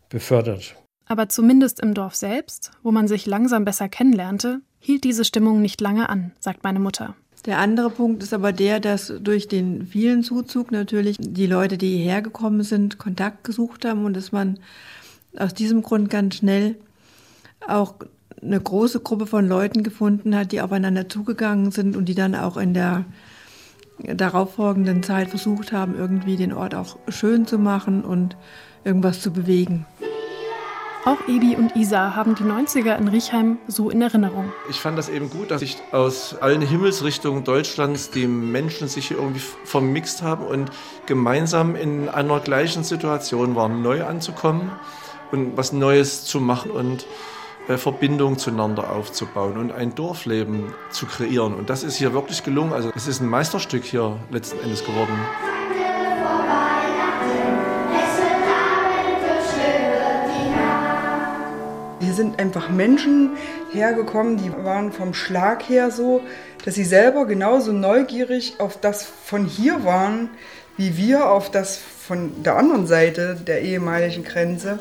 befördert. 0.09 0.77
Aber 1.07 1.29
zumindest 1.29 1.81
im 1.81 1.95
Dorf 1.95 2.15
selbst, 2.15 2.71
wo 2.83 2.93
man 2.93 3.09
sich 3.09 3.27
langsam 3.27 3.65
besser 3.65 3.89
kennenlernte, 3.89 4.61
hielt 4.79 5.05
diese 5.05 5.25
Stimmung 5.25 5.63
nicht 5.63 5.81
lange 5.81 6.09
an, 6.09 6.33
sagt 6.39 6.65
meine 6.65 6.81
Mutter. 6.81 7.15
Der 7.47 7.59
andere 7.59 7.89
Punkt 7.89 8.23
ist 8.23 8.35
aber 8.35 8.53
der, 8.53 8.81
dass 8.81 9.13
durch 9.21 9.49
den 9.49 9.87
vielen 9.87 10.23
Zuzug 10.23 10.71
natürlich 10.71 11.17
die 11.19 11.47
Leute, 11.47 11.79
die 11.79 11.97
hierher 11.97 12.21
gekommen 12.21 12.63
sind, 12.63 12.99
Kontakt 12.99 13.45
gesucht 13.45 13.85
haben 13.85 14.05
und 14.05 14.15
dass 14.15 14.33
man 14.33 14.59
aus 15.37 15.55
diesem 15.55 15.83
Grund 15.83 16.11
ganz 16.11 16.37
schnell 16.37 16.77
auch 17.67 17.95
eine 18.43 18.61
große 18.61 19.01
Gruppe 19.01 19.27
von 19.27 19.49
Leuten 19.49 19.83
gefunden 19.83 20.35
hat, 20.37 20.53
die 20.53 20.61
aufeinander 20.61 21.09
zugegangen 21.09 21.71
sind 21.71 21.97
und 21.97 22.07
die 22.07 22.15
dann 22.15 22.35
auch 22.35 22.57
in 22.57 22.75
der 22.75 23.05
darauffolgenden 23.99 25.03
Zeit 25.03 25.31
versucht 25.31 25.73
haben, 25.73 25.97
irgendwie 25.97 26.37
den 26.37 26.53
Ort 26.53 26.75
auch 26.75 26.97
schön 27.09 27.47
zu 27.47 27.59
machen 27.59 28.05
und 28.05 28.37
irgendwas 28.85 29.21
zu 29.21 29.33
bewegen. 29.33 29.87
Auch 31.05 31.27
Ebi 31.27 31.57
und 31.57 31.75
Isa 31.75 32.15
haben 32.17 32.35
die 32.35 32.43
90er 32.43 32.97
in 32.99 33.09
Riechheim 33.09 33.59
so 33.67 33.89
in 33.89 34.03
Erinnerung. 34.03 34.53
Ich 34.69 34.81
fand 34.81 34.99
das 34.99 35.09
eben 35.09 35.31
gut, 35.31 35.51
dass 35.51 35.61
sich 35.61 35.79
aus 35.93 36.37
allen 36.39 36.61
Himmelsrichtungen 36.61 37.45
Deutschlands 37.45 38.11
die 38.11 38.27
Menschen 38.27 38.89
sich 38.89 39.09
hier 39.09 39.17
irgendwie 39.17 39.41
vermixt 39.65 40.23
haben 40.23 40.45
und 40.45 40.71
gemeinsam 41.07 41.77
in 41.77 42.09
einer 42.09 42.41
gleichen 42.41 42.85
Situation 42.85 43.55
waren, 43.55 43.81
neu 43.81 44.05
anzukommen 44.05 44.71
und 45.31 45.57
was 45.57 45.73
Neues 45.73 46.25
zu 46.25 46.41
machen 46.41 46.71
und 46.71 47.07
Verbindung 47.77 48.39
zueinander 48.39 48.91
aufzubauen 48.91 49.59
und 49.59 49.73
ein 49.73 49.95
Dorfleben 49.95 50.73
zu 50.91 51.05
kreieren. 51.05 51.55
Und 51.55 51.69
das 51.69 51.83
ist 51.83 51.97
hier 51.97 52.15
wirklich 52.15 52.43
gelungen. 52.43 52.73
Also 52.73 52.91
es 52.97 53.07
ist 53.07 53.21
ein 53.21 53.29
Meisterstück 53.29 53.85
hier 53.85 54.17
letzten 54.31 54.59
Endes 54.61 54.83
geworden. 54.85 55.19
sind 62.19 62.41
einfach 62.41 62.69
Menschen 62.69 63.37
hergekommen, 63.73 64.39
die 64.39 64.53
waren 64.65 64.91
vom 64.91 65.15
Schlag 65.15 65.69
her 65.69 65.93
so, 65.93 66.21
dass 66.65 66.75
sie 66.75 66.85
selber 66.85 67.27
genauso 67.27 67.71
neugierig 67.71 68.57
auf 68.59 68.77
das 68.81 69.05
von 69.05 69.47
hier 69.47 69.85
waren, 69.85 70.29
wie 70.77 70.97
wir 70.97 71.31
auf 71.31 71.49
das 71.49 71.79
von 71.79 72.43
der 72.43 72.57
anderen 72.57 72.89
Seite 72.89 73.37
der 73.37 73.63
ehemaligen 73.63 74.25
Grenze. 74.25 74.81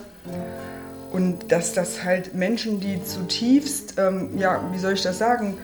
Und 1.11 1.51
dass 1.51 1.73
das 1.73 2.03
halt 2.03 2.33
Menschen, 2.33 2.79
die 2.79 3.03
zutiefst, 3.03 3.95
ähm, 3.97 4.37
ja, 4.37 4.61
wie 4.73 4.79
soll 4.79 4.93
ich 4.93 5.01
das 5.01 5.17
sagen, 5.17 5.57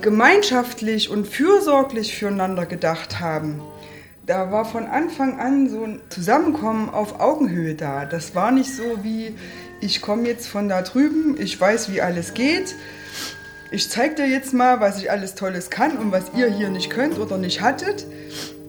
gemeinschaftlich 0.00 1.10
und 1.10 1.26
fürsorglich 1.26 2.14
füreinander 2.14 2.66
gedacht 2.66 3.20
haben. 3.20 3.60
Da 4.26 4.50
war 4.50 4.64
von 4.64 4.86
Anfang 4.86 5.38
an 5.38 5.68
so 5.68 5.84
ein 5.84 6.00
Zusammenkommen 6.08 6.88
auf 6.88 7.20
Augenhöhe 7.20 7.74
da. 7.74 8.06
Das 8.06 8.34
war 8.34 8.52
nicht 8.52 8.74
so 8.74 9.02
wie, 9.02 9.34
ich 9.80 10.00
komme 10.00 10.28
jetzt 10.28 10.46
von 10.46 10.68
da 10.68 10.82
drüben, 10.82 11.36
ich 11.38 11.60
weiß, 11.60 11.90
wie 11.92 12.00
alles 12.00 12.34
geht. 12.34 12.74
Ich 13.70 13.90
zeige 13.90 14.14
dir 14.14 14.28
jetzt 14.28 14.54
mal, 14.54 14.80
was 14.80 14.98
ich 14.98 15.10
alles 15.10 15.34
Tolles 15.34 15.68
kann 15.68 15.96
und 15.98 16.12
was 16.12 16.32
ihr 16.36 16.48
hier 16.48 16.70
nicht 16.70 16.90
könnt 16.90 17.18
oder 17.18 17.38
nicht 17.38 17.60
hattet. 17.60 18.06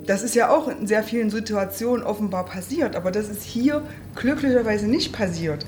Das 0.08 0.22
ist 0.22 0.36
ja 0.36 0.50
auch 0.50 0.68
in 0.68 0.86
sehr 0.86 1.04
vielen 1.04 1.32
Situationen 1.32 2.06
offenbar 2.06 2.46
passiert, 2.46 2.96
aber 2.96 3.12
das 3.12 3.28
ist 3.28 3.44
hier 3.44 3.84
glücklicherweise 4.16 4.88
nicht 4.88 5.12
passiert. 5.12 5.66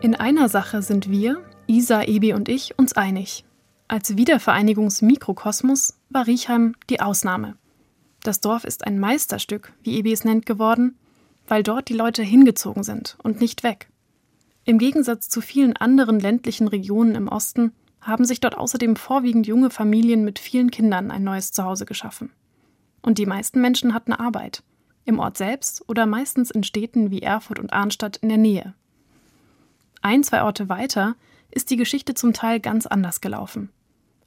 In 0.00 0.14
einer 0.16 0.48
Sache 0.48 0.82
sind 0.82 1.08
wir, 1.08 1.38
Isa, 1.66 2.02
Ebi 2.02 2.34
und 2.34 2.48
ich, 2.48 2.78
uns 2.78 2.92
einig. 2.92 3.44
Als 3.88 4.16
Wiedervereinigungsmikrokosmos 4.16 5.98
war 6.10 6.26
Riechheim 6.26 6.74
die 6.90 7.00
Ausnahme. 7.00 7.56
Das 8.22 8.40
Dorf 8.40 8.64
ist 8.64 8.86
ein 8.86 8.98
Meisterstück, 8.98 9.72
wie 9.82 9.98
Ebi 9.98 10.12
es 10.12 10.24
nennt, 10.24 10.46
geworden, 10.46 10.96
weil 11.46 11.62
dort 11.62 11.88
die 11.88 11.94
Leute 11.94 12.22
hingezogen 12.22 12.82
sind 12.82 13.16
und 13.22 13.40
nicht 13.40 13.62
weg. 13.62 13.88
Im 14.64 14.78
Gegensatz 14.78 15.28
zu 15.28 15.40
vielen 15.40 15.76
anderen 15.76 16.18
ländlichen 16.18 16.68
Regionen 16.68 17.14
im 17.14 17.28
Osten 17.28 17.72
haben 18.00 18.24
sich 18.24 18.40
dort 18.40 18.56
außerdem 18.56 18.96
vorwiegend 18.96 19.46
junge 19.46 19.70
Familien 19.70 20.24
mit 20.24 20.38
vielen 20.38 20.70
Kindern 20.70 21.10
ein 21.10 21.24
neues 21.24 21.52
Zuhause 21.52 21.84
geschaffen. 21.86 22.30
Und 23.02 23.18
die 23.18 23.26
meisten 23.26 23.60
Menschen 23.60 23.92
hatten 23.92 24.12
Arbeit, 24.12 24.62
im 25.04 25.18
Ort 25.18 25.36
selbst 25.36 25.86
oder 25.88 26.06
meistens 26.06 26.50
in 26.50 26.64
Städten 26.64 27.10
wie 27.10 27.22
Erfurt 27.22 27.58
und 27.58 27.72
Arnstadt 27.72 28.16
in 28.18 28.30
der 28.30 28.38
Nähe. 28.38 28.74
Ein, 30.00 30.22
zwei 30.22 30.42
Orte 30.42 30.68
weiter 30.68 31.16
ist 31.54 31.70
die 31.70 31.76
Geschichte 31.76 32.14
zum 32.14 32.32
Teil 32.32 32.60
ganz 32.60 32.86
anders 32.86 33.20
gelaufen. 33.20 33.70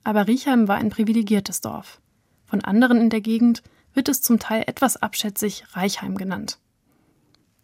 Aber 0.04 0.28
Riechheim 0.28 0.68
war 0.68 0.78
ein 0.78 0.90
privilegiertes 0.90 1.62
Dorf. 1.62 2.00
Von 2.46 2.64
anderen 2.64 3.02
in 3.02 3.10
der 3.10 3.22
Gegend 3.22 3.62
wird 3.94 4.10
es 4.10 4.22
zum 4.22 4.40
Teil 4.40 4.64
etwas 4.68 4.98
abschätzig 4.98 5.66
Reichheim 5.72 6.18
genannt. 6.18 6.60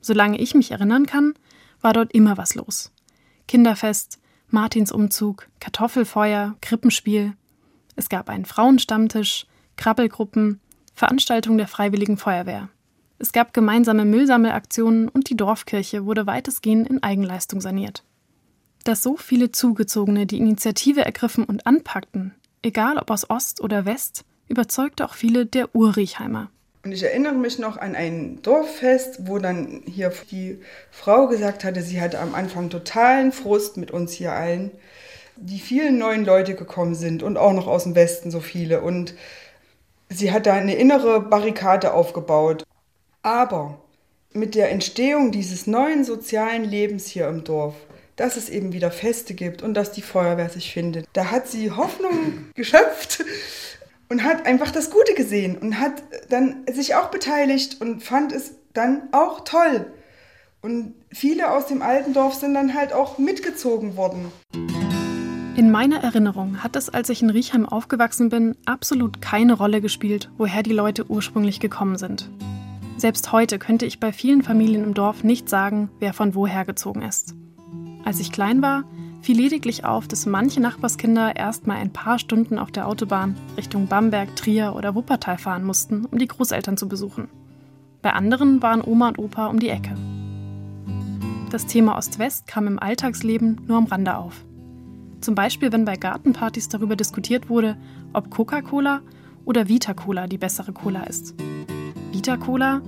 Solange 0.01 0.37
ich 0.37 0.53
mich 0.53 0.71
erinnern 0.71 1.05
kann, 1.05 1.33
war 1.79 1.93
dort 1.93 2.13
immer 2.13 2.37
was 2.37 2.55
los. 2.55 2.91
Kinderfest, 3.47 4.19
Martinsumzug, 4.49 5.47
Kartoffelfeuer, 5.59 6.55
Krippenspiel. 6.61 7.33
Es 7.95 8.09
gab 8.09 8.29
einen 8.29 8.45
Frauenstammtisch, 8.45 9.45
Krabbelgruppen, 9.77 10.59
Veranstaltungen 10.93 11.57
der 11.57 11.67
Freiwilligen 11.67 12.17
Feuerwehr. 12.17 12.69
Es 13.19 13.31
gab 13.31 13.53
gemeinsame 13.53 14.03
Müllsammelaktionen 14.03 15.07
und 15.07 15.29
die 15.29 15.37
Dorfkirche 15.37 16.05
wurde 16.05 16.27
weitestgehend 16.27 16.89
in 16.89 17.01
Eigenleistung 17.01 17.61
saniert. 17.61 18.03
Dass 18.83 19.01
so 19.01 19.15
viele 19.15 19.51
Zugezogene 19.51 20.25
die 20.25 20.37
Initiative 20.37 21.05
ergriffen 21.05 21.45
und 21.45 21.65
anpackten, 21.65 22.33
egal 22.61 22.97
ob 22.97 23.11
aus 23.11 23.29
Ost 23.29 23.61
oder 23.61 23.85
West, 23.85 24.25
überzeugte 24.49 25.05
auch 25.05 25.13
viele 25.13 25.45
der 25.45 25.73
Urriechheimer. 25.73 26.49
Und 26.83 26.91
ich 26.91 27.03
erinnere 27.03 27.33
mich 27.33 27.59
noch 27.59 27.77
an 27.77 27.95
ein 27.95 28.41
Dorffest, 28.41 29.25
wo 29.25 29.39
dann 29.39 29.83
hier 29.85 30.11
die 30.31 30.59
Frau 30.91 31.27
gesagt 31.27 31.63
hatte, 31.63 31.81
sie 31.81 32.01
hatte 32.01 32.19
am 32.19 32.35
Anfang 32.35 32.69
totalen 32.69 33.31
Frust 33.31 33.77
mit 33.77 33.91
uns 33.91 34.11
hier 34.11 34.33
allen, 34.33 34.71
die 35.37 35.59
vielen 35.59 35.97
neuen 35.97 36.25
Leute 36.25 36.55
gekommen 36.55 36.93
sind 36.93 37.23
und 37.23 37.37
auch 37.37 37.53
noch 37.53 37.67
aus 37.67 37.83
dem 37.83 37.95
Westen 37.95 38.31
so 38.31 38.41
viele. 38.41 38.81
Und 38.81 39.13
sie 40.09 40.33
hat 40.33 40.45
da 40.45 40.55
eine 40.55 40.75
innere 40.75 41.21
Barrikade 41.21 41.93
aufgebaut. 41.93 42.65
Aber 43.21 43.79
mit 44.33 44.53
der 44.53 44.69
Entstehung 44.69 45.31
dieses 45.31 45.67
neuen 45.67 46.03
sozialen 46.03 46.65
Lebens 46.65 47.07
hier 47.07 47.29
im 47.29 47.45
Dorf, 47.45 47.75
dass 48.15 48.37
es 48.37 48.49
eben 48.49 48.73
wieder 48.73 48.91
Feste 48.91 49.33
gibt 49.33 49.61
und 49.61 49.73
dass 49.73 49.91
die 49.91 50.01
Feuerwehr 50.01 50.49
sich 50.49 50.71
findet, 50.71 51.07
da 51.13 51.31
hat 51.31 51.47
sie 51.47 51.71
Hoffnung 51.71 52.47
geschöpft 52.55 53.23
und 54.09 54.23
hat 54.23 54.45
einfach 54.45 54.71
das 54.71 54.89
Gute 54.89 55.13
gesehen 55.15 55.57
und 55.57 55.79
hat 55.79 56.03
dann 56.29 56.65
sich 56.71 56.95
auch 56.95 57.09
beteiligt 57.09 57.81
und 57.81 58.03
fand 58.03 58.31
es 58.31 58.55
dann 58.73 59.09
auch 59.11 59.43
toll. 59.43 59.91
Und 60.61 60.93
viele 61.11 61.51
aus 61.51 61.67
dem 61.67 61.81
alten 61.81 62.13
Dorf 62.13 62.35
sind 62.35 62.53
dann 62.53 62.73
halt 62.73 62.93
auch 62.93 63.17
mitgezogen 63.17 63.97
worden. 63.97 64.31
In 65.55 65.69
meiner 65.69 66.03
Erinnerung 66.03 66.63
hat 66.63 66.75
es, 66.75 66.89
als 66.89 67.09
ich 67.09 67.21
in 67.21 67.29
Riechheim 67.29 67.67
aufgewachsen 67.67 68.29
bin, 68.29 68.55
absolut 68.65 69.21
keine 69.21 69.53
Rolle 69.53 69.81
gespielt, 69.81 70.31
woher 70.37 70.63
die 70.63 70.73
Leute 70.73 71.09
ursprünglich 71.11 71.59
gekommen 71.59 71.97
sind. 71.97 72.29
Selbst 72.97 73.31
heute 73.31 73.59
könnte 73.59 73.85
ich 73.85 73.99
bei 73.99 74.13
vielen 74.13 74.41
Familien 74.41 74.83
im 74.83 74.93
Dorf 74.93 75.23
nicht 75.23 75.49
sagen, 75.49 75.89
wer 75.99 76.13
von 76.13 76.33
woher 76.33 76.65
gezogen 76.65 77.01
ist. 77.01 77.35
Als 78.05 78.19
ich 78.19 78.31
klein 78.31 78.61
war, 78.61 78.83
fiel 79.21 79.37
lediglich 79.37 79.85
auf, 79.85 80.07
dass 80.07 80.25
manche 80.25 80.59
Nachbarskinder 80.59 81.35
erst 81.35 81.65
mal 81.65 81.77
ein 81.77 81.93
paar 81.93 82.19
Stunden 82.19 82.59
auf 82.59 82.71
der 82.71 82.87
Autobahn 82.87 83.35
Richtung 83.55 83.87
Bamberg, 83.87 84.35
Trier 84.35 84.75
oder 84.75 84.95
Wuppertal 84.95 85.37
fahren 85.37 85.63
mussten, 85.63 86.05
um 86.05 86.17
die 86.17 86.27
Großeltern 86.27 86.75
zu 86.75 86.89
besuchen. 86.89 87.29
Bei 88.01 88.11
anderen 88.11 88.61
waren 88.61 88.83
Oma 88.83 89.07
und 89.07 89.19
Opa 89.19 89.47
um 89.47 89.59
die 89.59 89.69
Ecke. 89.69 89.95
Das 91.51 91.65
Thema 91.65 91.97
Ost-West 91.97 92.47
kam 92.47 92.67
im 92.67 92.79
Alltagsleben 92.79 93.61
nur 93.65 93.77
am 93.77 93.85
Rande 93.85 94.17
auf. 94.17 94.43
Zum 95.21 95.35
Beispiel, 95.35 95.71
wenn 95.71 95.85
bei 95.85 95.95
Gartenpartys 95.95 96.67
darüber 96.67 96.97
diskutiert 96.97 97.47
wurde, 97.47 97.77
ob 98.11 98.29
Coca-Cola 98.29 99.01
oder 99.45 99.69
Vita 99.69 99.93
Cola 99.93 100.27
die 100.27 100.37
bessere 100.37 100.73
Cola 100.73 101.03
ist. 101.03 101.35
Vita 102.11 102.35
Cola, 102.35 102.81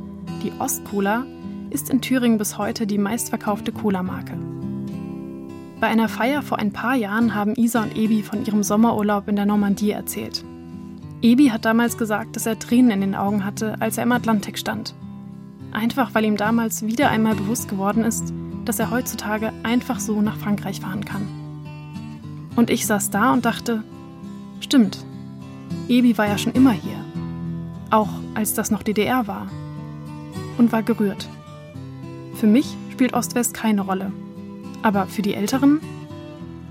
die 0.44 0.52
Ostcola, 0.60 1.26
ist 1.70 1.90
in 1.90 2.02
Thüringen 2.02 2.38
bis 2.38 2.58
heute 2.58 2.86
die 2.86 2.98
meistverkaufte 2.98 3.72
Cola-Marke. 3.72 4.55
Bei 5.80 5.88
einer 5.88 6.08
Feier 6.08 6.42
vor 6.42 6.58
ein 6.58 6.72
paar 6.72 6.96
Jahren 6.96 7.36
haben 7.36 7.56
Isa 7.56 7.84
und 7.84 7.98
Ebi 7.98 8.24
von 8.24 8.46
ihrem 8.46 8.64
Sommerurlaub 8.64 9.28
in 9.28 9.36
der 9.36 9.46
Normandie 9.46 9.92
erzählt. 9.92 10.44
Ebi 11.22 11.48
hat 11.48 11.66
damals 11.66 11.98
gesagt, 11.98 12.36
dass 12.36 12.46
er 12.46 12.60
Tränen 12.60 12.92
in 12.92 13.02
den 13.02 13.16
Augen 13.16 13.44
hatte, 13.44 13.76
als 13.82 13.98
er 13.98 14.04
im 14.04 14.12
Atlantik 14.14 14.58
stand. 14.58 14.96
Einfach 15.72 16.14
weil 16.14 16.24
ihm 16.24 16.38
damals 16.38 16.86
wieder 16.86 17.10
einmal 17.10 17.36
bewusst 17.36 17.68
geworden 17.68 18.06
ist, 18.06 18.34
dass 18.64 18.80
er 18.80 18.90
heutzutage 18.90 19.52
einfach 19.64 20.00
so 20.00 20.22
nach 20.22 20.38
Frankreich 20.38 20.80
fahren 20.80 21.04
kann. 21.04 21.28
Und 22.56 22.70
ich 22.70 22.86
saß 22.86 23.10
da 23.10 23.34
und 23.34 23.44
dachte, 23.44 23.84
stimmt, 24.62 25.06
Ebi 25.90 26.18
war 26.18 26.28
ja 26.28 26.38
schon 26.38 26.54
immer 26.54 26.72
hier. 26.72 27.04
Auch 27.90 28.10
als 28.34 28.54
das 28.54 28.72
noch 28.72 28.82
DDR 28.82 29.28
war. 29.28 29.48
Und 30.58 30.72
war 30.72 30.84
gerührt. 30.84 31.28
Für 32.36 32.48
mich 32.48 32.78
spielt 32.92 33.14
Ost-West 33.14 33.54
keine 33.54 33.82
Rolle. 33.82 34.12
Aber 34.86 35.08
für 35.08 35.24
die 35.24 35.34
Älteren? 35.34 35.82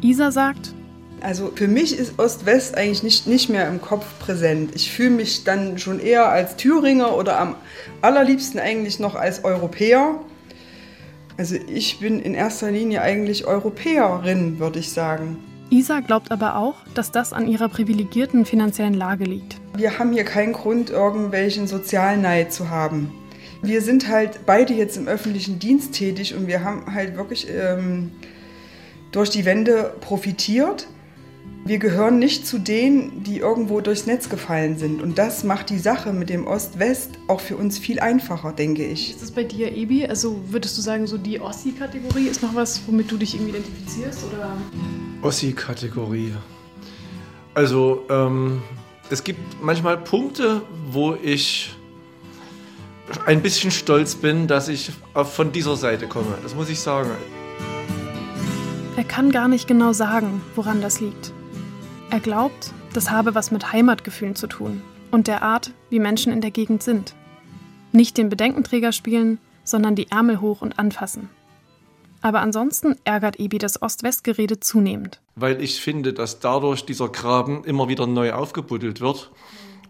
Isa 0.00 0.30
sagt, 0.30 0.72
also 1.20 1.50
für 1.52 1.66
mich 1.66 1.98
ist 1.98 2.16
Ost-West 2.16 2.76
eigentlich 2.76 3.02
nicht, 3.02 3.26
nicht 3.26 3.50
mehr 3.50 3.66
im 3.66 3.80
Kopf 3.80 4.06
präsent. 4.20 4.70
Ich 4.76 4.92
fühle 4.92 5.10
mich 5.10 5.42
dann 5.42 5.78
schon 5.78 5.98
eher 5.98 6.28
als 6.28 6.54
Thüringer 6.54 7.16
oder 7.16 7.40
am 7.40 7.56
allerliebsten 8.02 8.60
eigentlich 8.60 9.00
noch 9.00 9.16
als 9.16 9.42
Europäer. 9.42 10.20
Also 11.38 11.56
ich 11.66 11.98
bin 11.98 12.20
in 12.20 12.34
erster 12.34 12.70
Linie 12.70 13.02
eigentlich 13.02 13.46
Europäerin, 13.46 14.60
würde 14.60 14.78
ich 14.78 14.92
sagen. 14.92 15.38
Isa 15.70 15.98
glaubt 15.98 16.30
aber 16.30 16.54
auch, 16.54 16.76
dass 16.94 17.10
das 17.10 17.32
an 17.32 17.48
ihrer 17.48 17.68
privilegierten 17.68 18.44
finanziellen 18.44 18.94
Lage 18.94 19.24
liegt. 19.24 19.56
Wir 19.76 19.98
haben 19.98 20.12
hier 20.12 20.24
keinen 20.24 20.52
Grund, 20.52 20.90
irgendwelchen 20.90 21.66
Sozialneid 21.66 22.52
zu 22.52 22.70
haben. 22.70 23.12
Wir 23.64 23.80
sind 23.80 24.08
halt 24.08 24.40
beide 24.44 24.74
jetzt 24.74 24.96
im 24.96 25.08
öffentlichen 25.08 25.58
Dienst 25.58 25.92
tätig 25.94 26.34
und 26.34 26.46
wir 26.46 26.62
haben 26.62 26.94
halt 26.94 27.16
wirklich 27.16 27.46
ähm, 27.50 28.12
durch 29.10 29.30
die 29.30 29.46
Wende 29.46 29.94
profitiert. 30.00 30.86
Wir 31.64 31.78
gehören 31.78 32.18
nicht 32.18 32.46
zu 32.46 32.58
denen, 32.58 33.22
die 33.22 33.38
irgendwo 33.38 33.80
durchs 33.80 34.04
Netz 34.04 34.28
gefallen 34.28 34.76
sind. 34.76 35.00
Und 35.00 35.16
das 35.16 35.44
macht 35.44 35.70
die 35.70 35.78
Sache 35.78 36.12
mit 36.12 36.28
dem 36.28 36.46
Ost-West 36.46 37.12
auch 37.26 37.40
für 37.40 37.56
uns 37.56 37.78
viel 37.78 38.00
einfacher, 38.00 38.52
denke 38.52 38.84
ich. 38.84 39.12
Ist 39.12 39.22
das 39.22 39.30
bei 39.30 39.44
dir, 39.44 39.74
Ebi? 39.74 40.04
Also 40.04 40.38
würdest 40.50 40.76
du 40.76 40.82
sagen, 40.82 41.06
so 41.06 41.16
die 41.16 41.40
Ossi-Kategorie 41.40 42.26
ist 42.26 42.42
noch 42.42 42.54
was, 42.54 42.82
womit 42.86 43.10
du 43.10 43.16
dich 43.16 43.34
irgendwie 43.34 43.52
identifizierst? 43.52 44.26
Ossi-Kategorie. 45.22 46.34
Also, 47.54 48.04
ähm, 48.10 48.60
es 49.08 49.24
gibt 49.24 49.40
manchmal 49.62 49.96
Punkte, 49.96 50.60
wo 50.90 51.14
ich 51.14 51.70
ein 53.26 53.42
bisschen 53.42 53.70
stolz 53.70 54.14
bin, 54.14 54.46
dass 54.46 54.68
ich 54.68 54.92
von 55.14 55.52
dieser 55.52 55.76
Seite 55.76 56.06
komme. 56.06 56.36
Das 56.42 56.54
muss 56.54 56.68
ich 56.68 56.80
sagen. 56.80 57.10
Er 58.96 59.04
kann 59.04 59.32
gar 59.32 59.48
nicht 59.48 59.66
genau 59.66 59.92
sagen, 59.92 60.40
woran 60.54 60.80
das 60.80 61.00
liegt. 61.00 61.32
Er 62.10 62.20
glaubt, 62.20 62.72
das 62.92 63.10
habe 63.10 63.34
was 63.34 63.50
mit 63.50 63.72
Heimatgefühlen 63.72 64.36
zu 64.36 64.46
tun 64.46 64.82
und 65.10 65.26
der 65.26 65.42
Art, 65.42 65.72
wie 65.90 65.98
Menschen 65.98 66.32
in 66.32 66.40
der 66.40 66.50
Gegend 66.50 66.82
sind. 66.82 67.14
Nicht 67.92 68.16
den 68.18 68.28
Bedenkenträger 68.28 68.92
spielen, 68.92 69.38
sondern 69.64 69.94
die 69.96 70.10
Ärmel 70.10 70.40
hoch 70.40 70.62
und 70.62 70.78
anfassen. 70.78 71.28
Aber 72.20 72.40
ansonsten 72.40 72.96
ärgert 73.04 73.38
Ebi 73.38 73.58
das 73.58 73.82
Ost-West-Gerede 73.82 74.58
zunehmend. 74.58 75.20
Weil 75.36 75.60
ich 75.62 75.80
finde, 75.80 76.12
dass 76.12 76.40
dadurch 76.40 76.84
dieser 76.84 77.08
Graben 77.08 77.64
immer 77.64 77.88
wieder 77.88 78.06
neu 78.06 78.32
aufgebuddelt 78.32 79.00
wird 79.00 79.30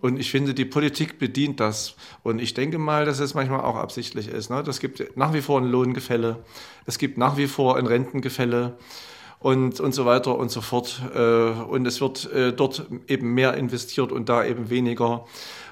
und 0.05 0.21
ich 0.21 0.31
finde, 0.31 0.53
die 0.53 0.67
Politik 0.67 1.19
bedient 1.19 1.61
das. 1.61 1.97
Und 2.23 2.39
ich 2.39 2.53
denke 2.53 2.77
mal, 2.77 3.07
dass 3.07 3.21
es 3.21 3.33
manchmal 3.33 3.63
auch 3.63 3.77
absichtlich 3.77 4.29
ist. 4.29 4.51
Ne? 4.51 4.63
Das 4.63 4.79
gibt 4.79 5.17
nach 5.17 5.33
wie 5.33 5.41
vor 5.41 5.59
ein 5.59 5.65
Lohngefälle. 5.65 6.45
Es 6.85 6.99
gibt 6.99 7.17
nach 7.17 7.39
wie 7.39 7.47
vor 7.47 7.79
ein 7.79 7.87
Rentengefälle 7.87 8.77
und, 9.39 9.81
und 9.81 9.95
so 9.95 10.05
weiter 10.05 10.37
und 10.37 10.51
so 10.51 10.61
fort. 10.61 11.01
Äh, 11.15 11.21
und 11.21 11.87
es 11.87 12.03
wird 12.03 12.31
äh, 12.35 12.53
dort 12.53 12.85
eben 13.09 13.33
mehr 13.33 13.55
investiert 13.55 14.13
und 14.13 14.29
da 14.29 14.45
eben 14.45 14.69
weniger. 14.69 15.25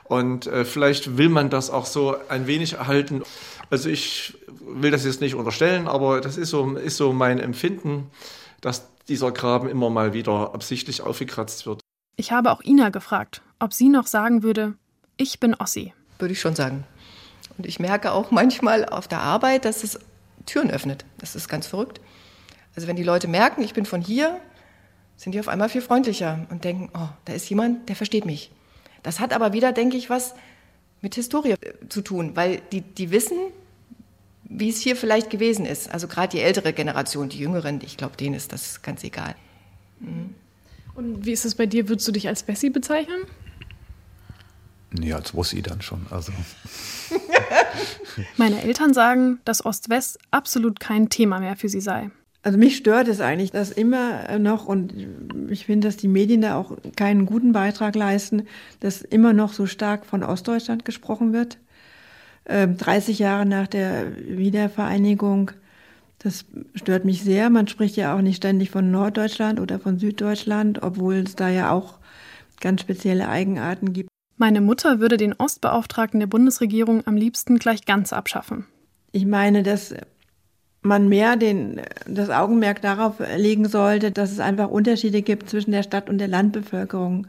Und 0.04 0.46
äh, 0.46 0.64
vielleicht 0.64 1.18
will 1.18 1.28
man 1.28 1.50
das 1.50 1.68
auch 1.68 1.84
so 1.84 2.16
ein 2.30 2.46
wenig 2.46 2.72
erhalten. 2.72 3.24
Also 3.68 3.90
ich 3.90 4.32
will 4.66 4.90
das 4.90 5.04
jetzt 5.04 5.20
nicht 5.20 5.34
unterstellen, 5.34 5.86
aber 5.86 6.22
das 6.22 6.38
ist 6.38 6.48
so, 6.48 6.72
ist 6.76 6.96
so 6.96 7.12
mein 7.12 7.38
Empfinden, 7.38 8.06
dass 8.62 8.88
dieser 9.08 9.30
Graben 9.30 9.68
immer 9.68 9.90
mal 9.90 10.14
wieder 10.14 10.54
absichtlich 10.54 11.02
aufgekratzt 11.02 11.66
wird. 11.66 11.82
Ich 12.16 12.30
habe 12.30 12.50
auch 12.52 12.62
Ina 12.62 12.90
gefragt, 12.90 13.42
ob 13.62 13.72
sie 13.72 13.88
noch 13.88 14.06
sagen 14.06 14.42
würde, 14.42 14.74
ich 15.16 15.38
bin 15.38 15.54
Ossi. 15.54 15.92
Würde 16.18 16.32
ich 16.32 16.40
schon 16.40 16.56
sagen. 16.56 16.84
Und 17.56 17.66
ich 17.66 17.78
merke 17.78 18.12
auch 18.12 18.30
manchmal 18.30 18.84
auf 18.84 19.06
der 19.06 19.20
Arbeit, 19.20 19.64
dass 19.64 19.84
es 19.84 20.00
Türen 20.46 20.70
öffnet. 20.70 21.04
Das 21.18 21.36
ist 21.36 21.48
ganz 21.48 21.66
verrückt. 21.66 22.00
Also 22.74 22.88
wenn 22.88 22.96
die 22.96 23.04
Leute 23.04 23.28
merken, 23.28 23.62
ich 23.62 23.74
bin 23.74 23.86
von 23.86 24.00
hier, 24.00 24.40
sind 25.16 25.32
die 25.32 25.40
auf 25.40 25.48
einmal 25.48 25.68
viel 25.68 25.82
freundlicher 25.82 26.46
und 26.50 26.64
denken, 26.64 26.90
oh, 26.94 27.08
da 27.24 27.32
ist 27.32 27.48
jemand, 27.48 27.88
der 27.88 27.96
versteht 27.96 28.24
mich. 28.24 28.50
Das 29.02 29.20
hat 29.20 29.32
aber 29.32 29.52
wieder, 29.52 29.72
denke 29.72 29.96
ich, 29.96 30.10
was 30.10 30.34
mit 31.00 31.14
Historie 31.14 31.52
äh, 31.52 31.88
zu 31.88 32.00
tun, 32.00 32.34
weil 32.34 32.62
die, 32.72 32.80
die 32.80 33.10
wissen, 33.10 33.38
wie 34.44 34.70
es 34.70 34.80
hier 34.80 34.96
vielleicht 34.96 35.30
gewesen 35.30 35.66
ist. 35.66 35.92
Also 35.92 36.08
gerade 36.08 36.36
die 36.36 36.42
ältere 36.42 36.72
Generation, 36.72 37.28
die 37.28 37.38
jüngeren, 37.38 37.80
ich 37.84 37.96
glaube, 37.96 38.16
denen 38.16 38.34
ist 38.34 38.52
das 38.52 38.82
ganz 38.82 39.04
egal. 39.04 39.34
Mhm. 40.00 40.34
Und 40.94 41.24
wie 41.24 41.32
ist 41.32 41.44
es 41.44 41.54
bei 41.54 41.66
dir? 41.66 41.88
Würdest 41.88 42.06
du 42.08 42.12
dich 42.12 42.28
als 42.28 42.42
Bessie 42.42 42.70
bezeichnen? 42.70 43.22
Nee, 44.92 45.12
als 45.12 45.34
Wossi 45.34 45.62
dann 45.62 45.80
schon. 45.82 46.06
Also. 46.10 46.32
Meine 48.36 48.62
Eltern 48.62 48.92
sagen, 48.92 49.40
dass 49.44 49.64
Ost-West 49.64 50.18
absolut 50.30 50.80
kein 50.80 51.08
Thema 51.08 51.40
mehr 51.40 51.56
für 51.56 51.68
sie 51.68 51.80
sei. 51.80 52.10
Also 52.42 52.58
mich 52.58 52.76
stört 52.76 53.06
es 53.08 53.20
eigentlich, 53.20 53.52
dass 53.52 53.70
immer 53.70 54.38
noch, 54.38 54.66
und 54.66 54.92
ich 55.48 55.66
finde, 55.66 55.88
dass 55.88 55.96
die 55.96 56.08
Medien 56.08 56.42
da 56.42 56.56
auch 56.56 56.76
keinen 56.96 57.24
guten 57.24 57.52
Beitrag 57.52 57.94
leisten, 57.94 58.46
dass 58.80 59.02
immer 59.02 59.32
noch 59.32 59.52
so 59.52 59.66
stark 59.66 60.04
von 60.04 60.24
Ostdeutschland 60.24 60.84
gesprochen 60.84 61.32
wird. 61.32 61.58
30 62.46 63.20
ähm, 63.20 63.24
Jahre 63.24 63.46
nach 63.46 63.68
der 63.68 64.16
Wiedervereinigung 64.16 65.52
das 66.22 66.44
stört 66.74 67.04
mich 67.04 67.22
sehr. 67.22 67.50
Man 67.50 67.66
spricht 67.66 67.96
ja 67.96 68.14
auch 68.14 68.20
nicht 68.20 68.36
ständig 68.36 68.70
von 68.70 68.90
Norddeutschland 68.90 69.58
oder 69.58 69.80
von 69.80 69.98
Süddeutschland, 69.98 70.82
obwohl 70.82 71.16
es 71.16 71.34
da 71.34 71.48
ja 71.48 71.72
auch 71.72 71.98
ganz 72.60 72.80
spezielle 72.80 73.28
Eigenarten 73.28 73.92
gibt. 73.92 74.11
Meine 74.42 74.60
Mutter 74.60 74.98
würde 74.98 75.18
den 75.18 75.34
Ostbeauftragten 75.34 76.18
der 76.18 76.26
Bundesregierung 76.26 77.06
am 77.06 77.14
liebsten 77.14 77.60
gleich 77.60 77.84
ganz 77.84 78.12
abschaffen. 78.12 78.66
Ich 79.12 79.24
meine, 79.24 79.62
dass 79.62 79.94
man 80.80 81.08
mehr 81.08 81.36
den, 81.36 81.80
das 82.08 82.28
Augenmerk 82.28 82.82
darauf 82.82 83.20
legen 83.36 83.68
sollte, 83.68 84.10
dass 84.10 84.32
es 84.32 84.40
einfach 84.40 84.68
Unterschiede 84.68 85.22
gibt 85.22 85.48
zwischen 85.48 85.70
der 85.70 85.84
Stadt 85.84 86.10
und 86.10 86.18
der 86.18 86.26
Landbevölkerung. 86.26 87.28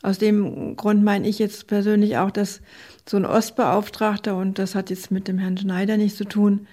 Aus 0.00 0.16
dem 0.16 0.74
Grund 0.74 1.04
meine 1.04 1.28
ich 1.28 1.38
jetzt 1.38 1.66
persönlich 1.66 2.16
auch, 2.16 2.30
dass 2.30 2.62
so 3.06 3.18
ein 3.18 3.26
Ostbeauftragter, 3.26 4.34
und 4.34 4.58
das 4.58 4.74
hat 4.74 4.88
jetzt 4.88 5.10
mit 5.10 5.28
dem 5.28 5.36
Herrn 5.36 5.58
Schneider 5.58 5.98
nichts 5.98 6.16
zu 6.16 6.24
tun, 6.24 6.66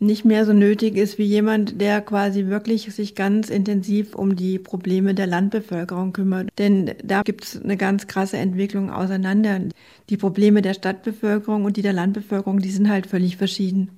nicht 0.00 0.24
mehr 0.24 0.46
so 0.46 0.52
nötig 0.52 0.96
ist 0.96 1.18
wie 1.18 1.24
jemand, 1.24 1.80
der 1.80 2.00
quasi 2.00 2.46
wirklich 2.46 2.94
sich 2.94 3.16
ganz 3.16 3.50
intensiv 3.50 4.14
um 4.14 4.36
die 4.36 4.58
Probleme 4.58 5.14
der 5.14 5.26
Landbevölkerung 5.26 6.12
kümmert. 6.12 6.50
Denn 6.58 6.92
da 7.02 7.22
gibt 7.22 7.44
es 7.44 7.60
eine 7.60 7.76
ganz 7.76 8.06
krasse 8.06 8.36
Entwicklung 8.36 8.90
auseinander. 8.90 9.60
Die 10.08 10.16
Probleme 10.16 10.62
der 10.62 10.74
Stadtbevölkerung 10.74 11.64
und 11.64 11.76
die 11.76 11.82
der 11.82 11.92
Landbevölkerung, 11.92 12.60
die 12.60 12.70
sind 12.70 12.88
halt 12.88 13.08
völlig 13.08 13.36
verschieden. 13.36 13.90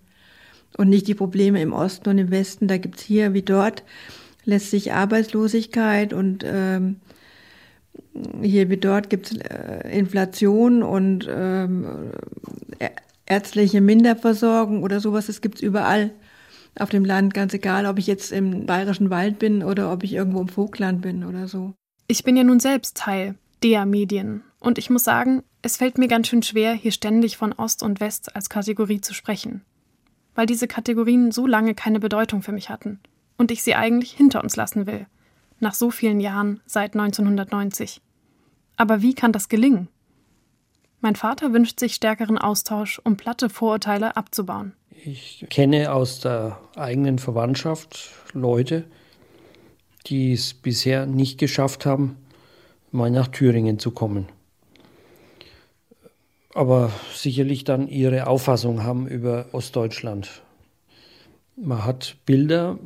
Und 0.78 0.88
nicht 0.88 1.06
die 1.06 1.14
Probleme 1.14 1.60
im 1.60 1.74
Osten 1.74 2.08
und 2.08 2.18
im 2.18 2.30
Westen. 2.30 2.66
Da 2.66 2.78
gibt 2.78 2.96
es 2.96 3.02
hier 3.02 3.34
wie 3.34 3.42
dort, 3.42 3.82
lässt 4.46 4.70
sich 4.70 4.92
Arbeitslosigkeit 4.92 6.14
und 6.14 6.44
ähm, 6.46 6.96
hier 8.40 8.70
wie 8.70 8.76
dort 8.78 9.10
gibt 9.10 9.32
es 9.32 9.36
äh, 9.36 9.98
Inflation 9.98 10.82
und 10.82 11.28
ähm, 11.30 11.84
ärztliche 13.30 13.80
Minderversorgung 13.80 14.82
oder 14.82 15.00
sowas, 15.00 15.26
das 15.26 15.40
gibt's 15.40 15.60
überall 15.60 16.10
auf 16.78 16.90
dem 16.90 17.04
Land, 17.04 17.32
ganz 17.32 17.54
egal, 17.54 17.86
ob 17.86 17.98
ich 17.98 18.06
jetzt 18.06 18.32
im 18.32 18.66
bayerischen 18.66 19.10
Wald 19.10 19.38
bin 19.38 19.62
oder 19.62 19.92
ob 19.92 20.02
ich 20.02 20.12
irgendwo 20.12 20.40
im 20.40 20.48
Vogtland 20.48 21.00
bin 21.00 21.24
oder 21.24 21.48
so. 21.48 21.74
Ich 22.06 22.24
bin 22.24 22.36
ja 22.36 22.44
nun 22.44 22.60
selbst 22.60 22.96
Teil 22.96 23.36
der 23.62 23.86
Medien 23.86 24.42
und 24.58 24.78
ich 24.78 24.90
muss 24.90 25.04
sagen, 25.04 25.42
es 25.62 25.76
fällt 25.76 25.98
mir 25.98 26.08
ganz 26.08 26.28
schön 26.28 26.42
schwer, 26.42 26.72
hier 26.72 26.92
ständig 26.92 27.36
von 27.36 27.52
Ost 27.52 27.82
und 27.82 28.00
West 28.00 28.34
als 28.34 28.50
Kategorie 28.50 29.00
zu 29.00 29.14
sprechen, 29.14 29.62
weil 30.34 30.46
diese 30.46 30.66
Kategorien 30.66 31.32
so 31.32 31.46
lange 31.46 31.74
keine 31.74 32.00
Bedeutung 32.00 32.42
für 32.42 32.52
mich 32.52 32.68
hatten 32.68 33.00
und 33.36 33.50
ich 33.50 33.62
sie 33.62 33.74
eigentlich 33.74 34.12
hinter 34.12 34.42
uns 34.42 34.56
lassen 34.56 34.86
will, 34.86 35.06
nach 35.60 35.74
so 35.74 35.90
vielen 35.90 36.20
Jahren 36.20 36.60
seit 36.66 36.94
1990. 36.94 38.00
Aber 38.76 39.02
wie 39.02 39.14
kann 39.14 39.32
das 39.32 39.48
gelingen? 39.48 39.88
Mein 41.00 41.16
Vater 41.16 41.52
wünscht 41.52 41.80
sich 41.80 41.94
stärkeren 41.94 42.38
Austausch, 42.38 43.00
um 43.04 43.16
platte 43.16 43.48
Vorurteile 43.48 44.16
abzubauen. 44.16 44.74
Ich 45.04 45.46
kenne 45.48 45.92
aus 45.92 46.20
der 46.20 46.60
eigenen 46.76 47.18
Verwandtschaft 47.18 48.10
Leute, 48.32 48.84
die 50.06 50.32
es 50.32 50.52
bisher 50.52 51.06
nicht 51.06 51.38
geschafft 51.38 51.86
haben, 51.86 52.16
mal 52.90 53.10
nach 53.10 53.28
Thüringen 53.28 53.78
zu 53.78 53.92
kommen. 53.92 54.28
aber 56.54 56.92
sicherlich 57.14 57.64
dann 57.64 57.88
ihre 57.88 58.26
Auffassung 58.26 58.82
haben 58.82 59.06
über 59.06 59.46
Ostdeutschland. 59.52 60.42
Man 61.56 61.84
hat 61.84 62.16
Bilder, 62.26 62.78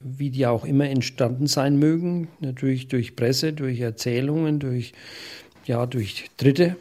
wie 0.00 0.30
die 0.30 0.46
auch 0.46 0.64
immer 0.64 0.88
entstanden 0.88 1.46
sein 1.46 1.78
mögen, 1.78 2.28
natürlich 2.40 2.88
durch 2.88 3.16
Presse, 3.16 3.52
durch 3.52 3.80
Erzählungen, 3.80 4.58
durch, 4.58 4.92
ja, 5.66 5.86
durch 5.86 6.30
Dritte, 6.36 6.76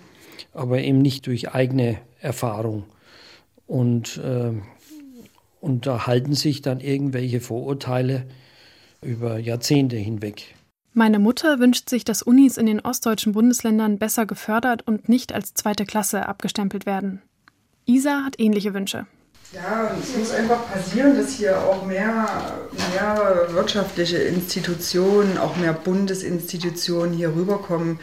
aber 0.54 0.80
eben 0.80 1.00
nicht 1.00 1.28
durch 1.28 1.54
eigene 1.54 1.98
Erfahrung. 2.20 2.84
Und, 3.68 4.18
äh, 4.18 4.54
und 5.60 5.86
da 5.86 6.08
halten 6.08 6.34
sich 6.34 6.62
dann 6.62 6.80
irgendwelche 6.80 7.42
Vorurteile 7.42 8.26
über 9.02 9.40
Jahrzehnte 9.40 9.96
hinweg. 9.96 10.56
Meine 10.94 11.18
Mutter 11.18 11.60
wünscht 11.60 11.90
sich, 11.90 12.04
dass 12.04 12.22
Unis 12.22 12.58
in 12.58 12.68
den 12.68 12.80
ostdeutschen 12.80 13.34
Bundesländern 13.34 13.98
besser 13.98 14.28
gefördert 14.28 14.86
und 14.86 15.10
nicht 15.10 15.34
als 15.34 15.56
zweite 15.56 15.86
Klasse 15.86 16.28
abgestempelt 16.28 16.86
werden. 16.86 17.22
Isa 17.86 18.24
hat 18.24 18.40
ähnliche 18.40 18.74
Wünsche. 18.74 19.08
Ja, 19.54 19.92
es 20.02 20.18
muss 20.18 20.32
einfach 20.32 20.72
passieren, 20.72 21.16
dass 21.18 21.34
hier 21.34 21.58
auch 21.58 21.86
mehr, 21.86 22.28
mehr 22.92 23.48
wirtschaftliche 23.50 24.18
Institutionen, 24.18 25.38
auch 25.38 25.58
mehr 25.58 25.74
Bundesinstitutionen 25.74 27.14
hier 27.14 27.36
rüberkommen. 27.36 28.00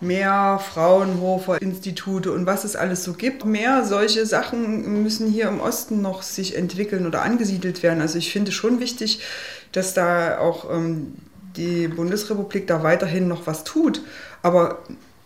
Mehr 0.00 0.60
Fraunhofer-Institute 0.72 2.32
und 2.32 2.46
was 2.46 2.64
es 2.64 2.74
alles 2.74 3.04
so 3.04 3.12
gibt. 3.12 3.44
Mehr 3.44 3.84
solche 3.84 4.24
Sachen 4.24 5.02
müssen 5.02 5.30
hier 5.30 5.48
im 5.48 5.60
Osten 5.60 6.00
noch 6.00 6.22
sich 6.22 6.56
entwickeln 6.56 7.06
oder 7.06 7.22
angesiedelt 7.22 7.82
werden. 7.82 8.00
Also 8.00 8.18
ich 8.18 8.32
finde 8.32 8.50
schon 8.52 8.80
wichtig, 8.80 9.20
dass 9.72 9.92
da 9.92 10.38
auch 10.38 10.70
ähm, 10.70 11.14
die 11.56 11.88
Bundesrepublik 11.88 12.66
da 12.66 12.82
weiterhin 12.82 13.28
noch 13.28 13.46
was 13.46 13.64
tut. 13.64 14.02
Aber 14.42 14.78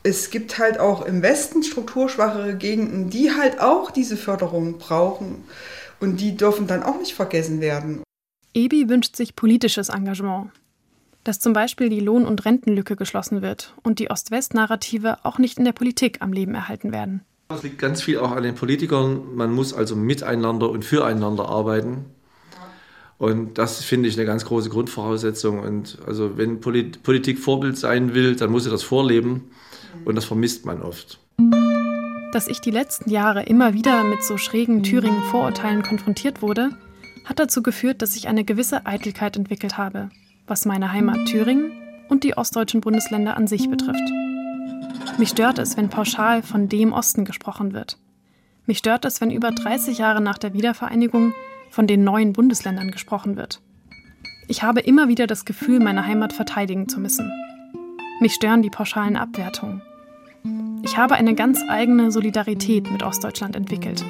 es 0.03 0.31
gibt 0.31 0.59
halt 0.59 0.79
auch 0.79 1.07
im 1.07 1.23
Westen 1.23 1.63
strukturschwachere 1.63 2.57
Gegenden, 2.57 3.11
die 3.11 3.33
halt 3.33 3.61
auch 3.61 3.91
diese 3.91 4.17
Förderung 4.17 4.79
brauchen. 4.79 5.45
Und 6.01 6.21
die 6.21 6.37
dürfen 6.37 6.67
dann 6.67 6.83
auch 6.83 6.99
nicht 6.99 7.15
vergessen 7.15 7.61
werden. 7.61 8.03
Ebi 8.53 8.89
wünscht 8.89 9.17
sich 9.17 9.35
politisches 9.35 9.89
Engagement. 9.89 10.51
Dass 11.25 11.41
zum 11.41 11.55
Beispiel 11.55 11.89
die 11.89 12.01
Lohn- 12.01 12.27
und 12.27 12.45
Rentenlücke 12.45 12.97
geschlossen 12.97 13.41
wird 13.41 13.75
und 13.83 13.99
die 13.99 14.11
Ost-West-Narrative 14.11 15.25
auch 15.25 15.39
nicht 15.39 15.59
in 15.59 15.65
der 15.65 15.73
Politik 15.73 16.19
am 16.21 16.33
Leben 16.33 16.55
erhalten 16.55 16.93
werden. 16.93 17.23
Es 17.49 17.63
liegt 17.63 17.79
ganz 17.79 18.03
viel 18.03 18.19
auch 18.19 18.33
an 18.33 18.43
den 18.43 18.55
Politikern. 18.55 19.35
Man 19.35 19.53
muss 19.53 19.73
also 19.73 19.97
miteinander 19.97 20.71
und 20.71 20.85
füreinander 20.85 21.49
arbeiten. 21.49 22.05
Und 23.17 23.59
das 23.59 23.83
finde 23.85 24.09
ich 24.09 24.17
eine 24.19 24.27
ganz 24.27 24.45
große 24.45 24.69
Grundvoraussetzung. 24.69 25.61
Und 25.61 25.99
also 26.07 26.37
wenn 26.37 26.61
Politik 26.61 27.39
Vorbild 27.39 27.79
sein 27.79 28.15
will, 28.15 28.37
dann 28.37 28.51
muss 28.51 28.65
sie 28.65 28.71
das 28.71 28.83
vorleben. 28.83 29.51
Und 30.05 30.17
das 30.17 30.25
vermisst 30.25 30.67
man 30.67 30.83
oft. 30.83 31.21
Dass 32.33 32.49
ich 32.49 32.61
die 32.61 32.73
letzten 32.73 33.11
Jahre 33.11 33.45
immer 33.45 33.75
wieder 33.75 34.03
mit 34.05 34.25
so 34.25 34.37
schrägen 34.37 34.83
Thüringen-Vorurteilen 34.83 35.83
konfrontiert 35.83 36.43
wurde, 36.43 36.71
hat 37.25 37.39
dazu 37.39 37.63
geführt, 37.63 38.03
dass 38.03 38.17
ich 38.17 38.29
eine 38.29 38.45
gewisse 38.45 38.85
Eitelkeit 38.87 39.37
entwickelt 39.37 39.79
habe, 39.79 40.11
was 40.47 40.65
meine 40.65 40.93
Heimat 40.93 41.27
Thüringen 41.27 41.73
und 42.09 42.25
die 42.25 42.37
ostdeutschen 42.37 42.81
Bundesländer 42.81 43.37
an 43.37 43.47
sich 43.47 43.69
betrifft. 43.69 44.11
Mich 45.19 45.31
stört 45.31 45.59
es, 45.59 45.77
wenn 45.77 45.89
pauschal 45.89 46.43
von 46.43 46.69
dem 46.69 46.93
Osten 46.93 47.25
gesprochen 47.25 47.73
wird. 47.73 47.99
Mich 48.67 48.79
stört 48.79 49.05
es, 49.05 49.21
wenn 49.21 49.31
über 49.31 49.51
30 49.51 49.99
Jahre 49.99 50.21
nach 50.21 50.39
der 50.39 50.55
Wiedervereinigung 50.55 51.35
von 51.71 51.87
den 51.87 52.05
neuen 52.05 52.33
Bundesländern 52.33 52.91
gesprochen 52.91 53.37
wird. 53.37 53.61
Ich 54.49 54.63
habe 54.63 54.81
immer 54.81 55.09
wieder 55.09 55.27
das 55.27 55.45
Gefühl, 55.45 55.81
meine 55.81 56.07
Heimat 56.07 56.33
verteidigen 56.33 56.89
zu 56.89 57.01
müssen. 57.01 57.31
Mich 58.21 58.35
stören 58.35 58.63
die 58.63 58.71
pauschalen 58.71 59.17
Abwertungen. 59.17 59.83
Ich 60.83 60.97
habe 60.99 61.15
eine 61.15 61.35
ganz 61.35 61.63
eigene 61.69 62.11
Solidarität 62.11 62.91
mit 62.91 63.03
Ostdeutschland 63.03 63.57
entwickelt, 63.57 64.05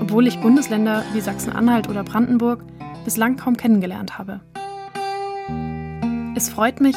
obwohl 0.00 0.26
ich 0.26 0.40
Bundesländer 0.40 1.04
wie 1.12 1.20
Sachsen-Anhalt 1.20 1.88
oder 1.88 2.04
Brandenburg 2.04 2.64
bislang 3.04 3.36
kaum 3.36 3.56
kennengelernt 3.56 4.18
habe. 4.18 4.40
Es 6.36 6.50
freut 6.50 6.82
mich, 6.82 6.96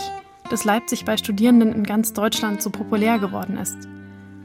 dass 0.49 0.65
Leipzig 0.65 1.05
bei 1.05 1.15
Studierenden 1.15 1.71
in 1.71 1.85
ganz 1.85 2.11
Deutschland 2.11 2.61
so 2.61 2.69
populär 2.69 3.19
geworden 3.19 3.55
ist. 3.55 3.87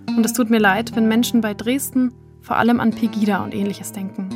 Und 0.06 0.24
es 0.24 0.34
tut 0.34 0.50
mir 0.50 0.60
leid, 0.60 0.94
wenn 0.94 1.08
Menschen 1.08 1.40
bei 1.40 1.52
Dresden 1.52 2.14
vor 2.40 2.58
allem 2.58 2.78
an 2.78 2.92
Pegida 2.92 3.42
und 3.42 3.56
ähnliches 3.56 3.90
denken. 3.90 4.28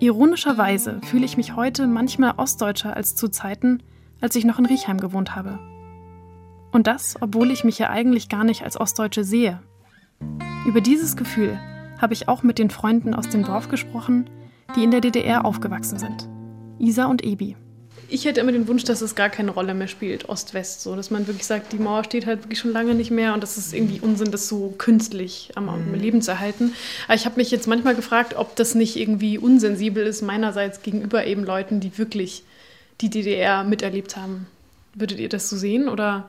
Ironischerweise 0.00 1.02
fühle 1.02 1.26
ich 1.26 1.36
mich 1.36 1.54
heute 1.54 1.86
manchmal 1.86 2.32
ostdeutscher 2.38 2.96
als 2.96 3.14
zu 3.14 3.28
Zeiten, 3.28 3.82
als 4.22 4.36
ich 4.36 4.46
noch 4.46 4.58
in 4.58 4.64
Riechheim 4.64 5.00
gewohnt 5.00 5.36
habe. 5.36 5.58
Und 6.72 6.86
das, 6.86 7.16
obwohl 7.20 7.50
ich 7.50 7.62
mich 7.62 7.78
ja 7.78 7.90
eigentlich 7.90 8.30
gar 8.30 8.44
nicht 8.44 8.62
als 8.62 8.80
Ostdeutsche 8.80 9.22
sehe. 9.22 9.60
Über 10.66 10.80
dieses 10.80 11.14
Gefühl 11.14 11.60
habe 12.00 12.14
ich 12.14 12.26
auch 12.26 12.42
mit 12.42 12.58
den 12.58 12.70
Freunden 12.70 13.14
aus 13.14 13.28
dem 13.28 13.44
Dorf 13.44 13.68
gesprochen, 13.68 14.30
die 14.76 14.82
in 14.82 14.92
der 14.92 15.02
DDR 15.02 15.44
aufgewachsen 15.44 15.98
sind. 15.98 16.26
Isa 16.78 17.04
und 17.04 17.22
Ebi 17.22 17.54
ich 18.08 18.24
hätte 18.24 18.40
immer 18.40 18.52
den 18.52 18.68
Wunsch, 18.68 18.84
dass 18.84 19.00
es 19.00 19.14
gar 19.14 19.28
keine 19.28 19.50
Rolle 19.50 19.74
mehr 19.74 19.88
spielt, 19.88 20.28
Ost-West, 20.28 20.82
so 20.82 20.96
dass 20.96 21.10
man 21.10 21.26
wirklich 21.26 21.46
sagt, 21.46 21.72
die 21.72 21.78
Mauer 21.78 22.04
steht 22.04 22.26
halt 22.26 22.44
wirklich 22.44 22.58
schon 22.58 22.72
lange 22.72 22.94
nicht 22.94 23.10
mehr 23.10 23.34
und 23.34 23.42
das 23.42 23.58
ist 23.58 23.72
irgendwie 23.72 24.00
Unsinn, 24.00 24.30
das 24.30 24.48
so 24.48 24.74
künstlich 24.78 25.50
am, 25.54 25.66
mhm. 25.66 25.94
Leben 25.94 26.22
zu 26.22 26.30
erhalten. 26.30 26.72
Aber 27.06 27.14
ich 27.14 27.26
habe 27.26 27.36
mich 27.36 27.50
jetzt 27.50 27.66
manchmal 27.66 27.94
gefragt, 27.94 28.34
ob 28.36 28.56
das 28.56 28.74
nicht 28.74 28.96
irgendwie 28.96 29.38
unsensibel 29.38 30.06
ist 30.06 30.22
meinerseits 30.22 30.82
gegenüber 30.82 31.26
eben 31.26 31.44
Leuten, 31.44 31.80
die 31.80 31.96
wirklich 31.98 32.44
die 33.00 33.10
DDR 33.10 33.64
miterlebt 33.64 34.16
haben. 34.16 34.46
Würdet 34.94 35.18
ihr 35.18 35.28
das 35.28 35.48
so 35.48 35.56
sehen 35.56 35.88
oder? 35.88 36.28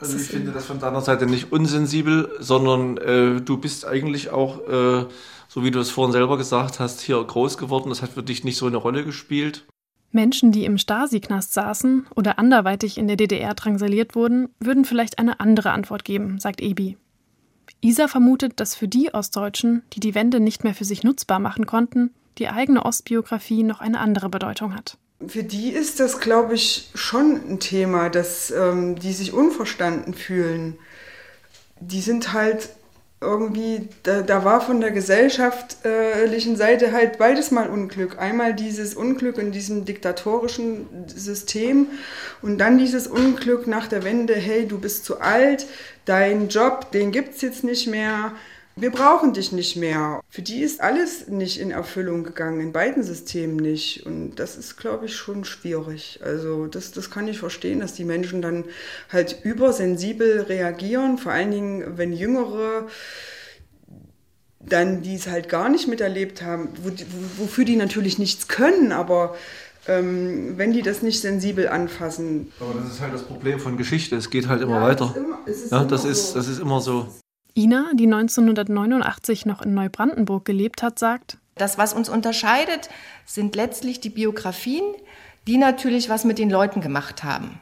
Also 0.00 0.16
ich 0.16 0.26
finde 0.26 0.52
das 0.52 0.64
von 0.64 0.78
deiner 0.78 1.00
Seite 1.00 1.26
nicht 1.26 1.52
unsensibel, 1.52 2.30
sondern 2.38 2.96
äh, 2.98 3.40
du 3.40 3.56
bist 3.56 3.84
eigentlich 3.84 4.30
auch, 4.30 4.60
äh, 4.68 5.06
so 5.48 5.64
wie 5.64 5.70
du 5.70 5.80
es 5.80 5.90
vorhin 5.90 6.12
selber 6.12 6.38
gesagt 6.38 6.78
hast, 6.78 7.00
hier 7.00 7.22
groß 7.22 7.58
geworden. 7.58 7.88
Das 7.88 8.02
hat 8.02 8.10
für 8.10 8.22
dich 8.22 8.44
nicht 8.44 8.56
so 8.56 8.66
eine 8.66 8.76
Rolle 8.76 9.04
gespielt. 9.04 9.64
Menschen, 10.10 10.52
die 10.52 10.64
im 10.64 10.78
Stasi-Knast 10.78 11.52
saßen 11.52 12.06
oder 12.14 12.38
anderweitig 12.38 12.98
in 12.98 13.08
der 13.08 13.16
DDR 13.16 13.54
drangsaliert 13.54 14.14
wurden, 14.14 14.48
würden 14.58 14.84
vielleicht 14.84 15.18
eine 15.18 15.40
andere 15.40 15.70
Antwort 15.72 16.04
geben, 16.04 16.38
sagt 16.38 16.60
Ebi. 16.60 16.96
Isa 17.80 18.08
vermutet, 18.08 18.58
dass 18.60 18.74
für 18.74 18.88
die 18.88 19.12
Ostdeutschen, 19.12 19.82
die 19.92 20.00
die 20.00 20.14
Wende 20.14 20.40
nicht 20.40 20.64
mehr 20.64 20.74
für 20.74 20.84
sich 20.84 21.04
nutzbar 21.04 21.38
machen 21.38 21.66
konnten, 21.66 22.12
die 22.38 22.48
eigene 22.48 22.84
Ostbiografie 22.84 23.62
noch 23.62 23.80
eine 23.80 24.00
andere 24.00 24.28
Bedeutung 24.28 24.74
hat. 24.74 24.96
Für 25.26 25.42
die 25.42 25.70
ist 25.70 26.00
das, 26.00 26.20
glaube 26.20 26.54
ich, 26.54 26.90
schon 26.94 27.40
ein 27.48 27.60
Thema, 27.60 28.08
dass 28.08 28.50
ähm, 28.50 28.96
die 28.96 29.12
sich 29.12 29.32
unverstanden 29.32 30.14
fühlen. 30.14 30.78
Die 31.80 32.00
sind 32.00 32.32
halt 32.32 32.70
irgendwie, 33.20 33.88
da, 34.04 34.22
da 34.22 34.44
war 34.44 34.60
von 34.60 34.80
der 34.80 34.92
gesellschaftlichen 34.92 36.56
Seite 36.56 36.92
halt 36.92 37.18
beides 37.18 37.50
mal 37.50 37.68
Unglück. 37.68 38.18
Einmal 38.18 38.54
dieses 38.54 38.94
Unglück 38.94 39.38
in 39.38 39.50
diesem 39.50 39.84
diktatorischen 39.84 40.86
System 41.08 41.88
und 42.42 42.58
dann 42.58 42.78
dieses 42.78 43.08
Unglück 43.08 43.66
nach 43.66 43.88
der 43.88 44.04
Wende, 44.04 44.34
hey, 44.34 44.66
du 44.68 44.78
bist 44.78 45.04
zu 45.04 45.20
alt, 45.20 45.66
dein 46.04 46.48
Job, 46.48 46.92
den 46.92 47.10
gibt 47.10 47.34
es 47.34 47.42
jetzt 47.42 47.64
nicht 47.64 47.88
mehr, 47.88 48.32
wir 48.80 48.90
brauchen 48.90 49.32
dich 49.32 49.52
nicht 49.52 49.76
mehr. 49.76 50.20
Für 50.28 50.42
die 50.42 50.60
ist 50.60 50.80
alles 50.80 51.28
nicht 51.28 51.60
in 51.60 51.70
Erfüllung 51.70 52.24
gegangen, 52.24 52.60
in 52.60 52.72
beiden 52.72 53.02
Systemen 53.02 53.56
nicht. 53.56 54.06
Und 54.06 54.36
das 54.36 54.56
ist, 54.56 54.76
glaube 54.76 55.06
ich, 55.06 55.16
schon 55.16 55.44
schwierig. 55.44 56.20
Also 56.22 56.66
das, 56.66 56.92
das 56.92 57.10
kann 57.10 57.28
ich 57.28 57.38
verstehen, 57.38 57.80
dass 57.80 57.94
die 57.94 58.04
Menschen 58.04 58.42
dann 58.42 58.64
halt 59.10 59.44
übersensibel 59.44 60.42
reagieren, 60.42 61.18
vor 61.18 61.32
allen 61.32 61.50
Dingen, 61.50 61.98
wenn 61.98 62.12
Jüngere 62.12 62.86
dann 64.60 65.02
die 65.02 65.14
es 65.14 65.28
halt 65.28 65.48
gar 65.48 65.68
nicht 65.68 65.88
miterlebt 65.88 66.42
haben, 66.42 66.68
wo, 66.82 66.90
wofür 67.38 67.64
die 67.64 67.76
natürlich 67.76 68.18
nichts 68.18 68.48
können, 68.48 68.92
aber 68.92 69.34
ähm, 69.86 70.58
wenn 70.58 70.72
die 70.72 70.82
das 70.82 71.02
nicht 71.02 71.20
sensibel 71.20 71.68
anfassen. 71.68 72.52
Aber 72.60 72.74
das 72.80 72.92
ist 72.92 73.00
halt 73.00 73.14
das 73.14 73.22
Problem 73.22 73.58
von 73.58 73.76
Geschichte, 73.76 74.16
es 74.16 74.30
geht 74.30 74.48
halt 74.48 74.60
immer 74.60 74.76
ja, 74.76 74.82
weiter. 74.82 75.14
Immer, 75.16 75.38
ja, 75.70 75.84
das, 75.84 76.04
ist, 76.04 76.34
das 76.34 76.48
ist 76.48 76.60
immer 76.60 76.80
so. 76.80 77.08
Ina, 77.58 77.90
die 77.92 78.04
1989 78.04 79.44
noch 79.44 79.62
in 79.62 79.74
Neubrandenburg 79.74 80.44
gelebt 80.44 80.80
hat, 80.80 81.00
sagt, 81.00 81.38
das, 81.56 81.76
was 81.76 81.92
uns 81.92 82.08
unterscheidet, 82.08 82.88
sind 83.26 83.56
letztlich 83.56 83.98
die 83.98 84.10
Biografien, 84.10 84.84
die 85.48 85.56
natürlich 85.56 86.08
was 86.08 86.24
mit 86.24 86.38
den 86.38 86.50
Leuten 86.50 86.80
gemacht 86.80 87.24
haben. 87.24 87.58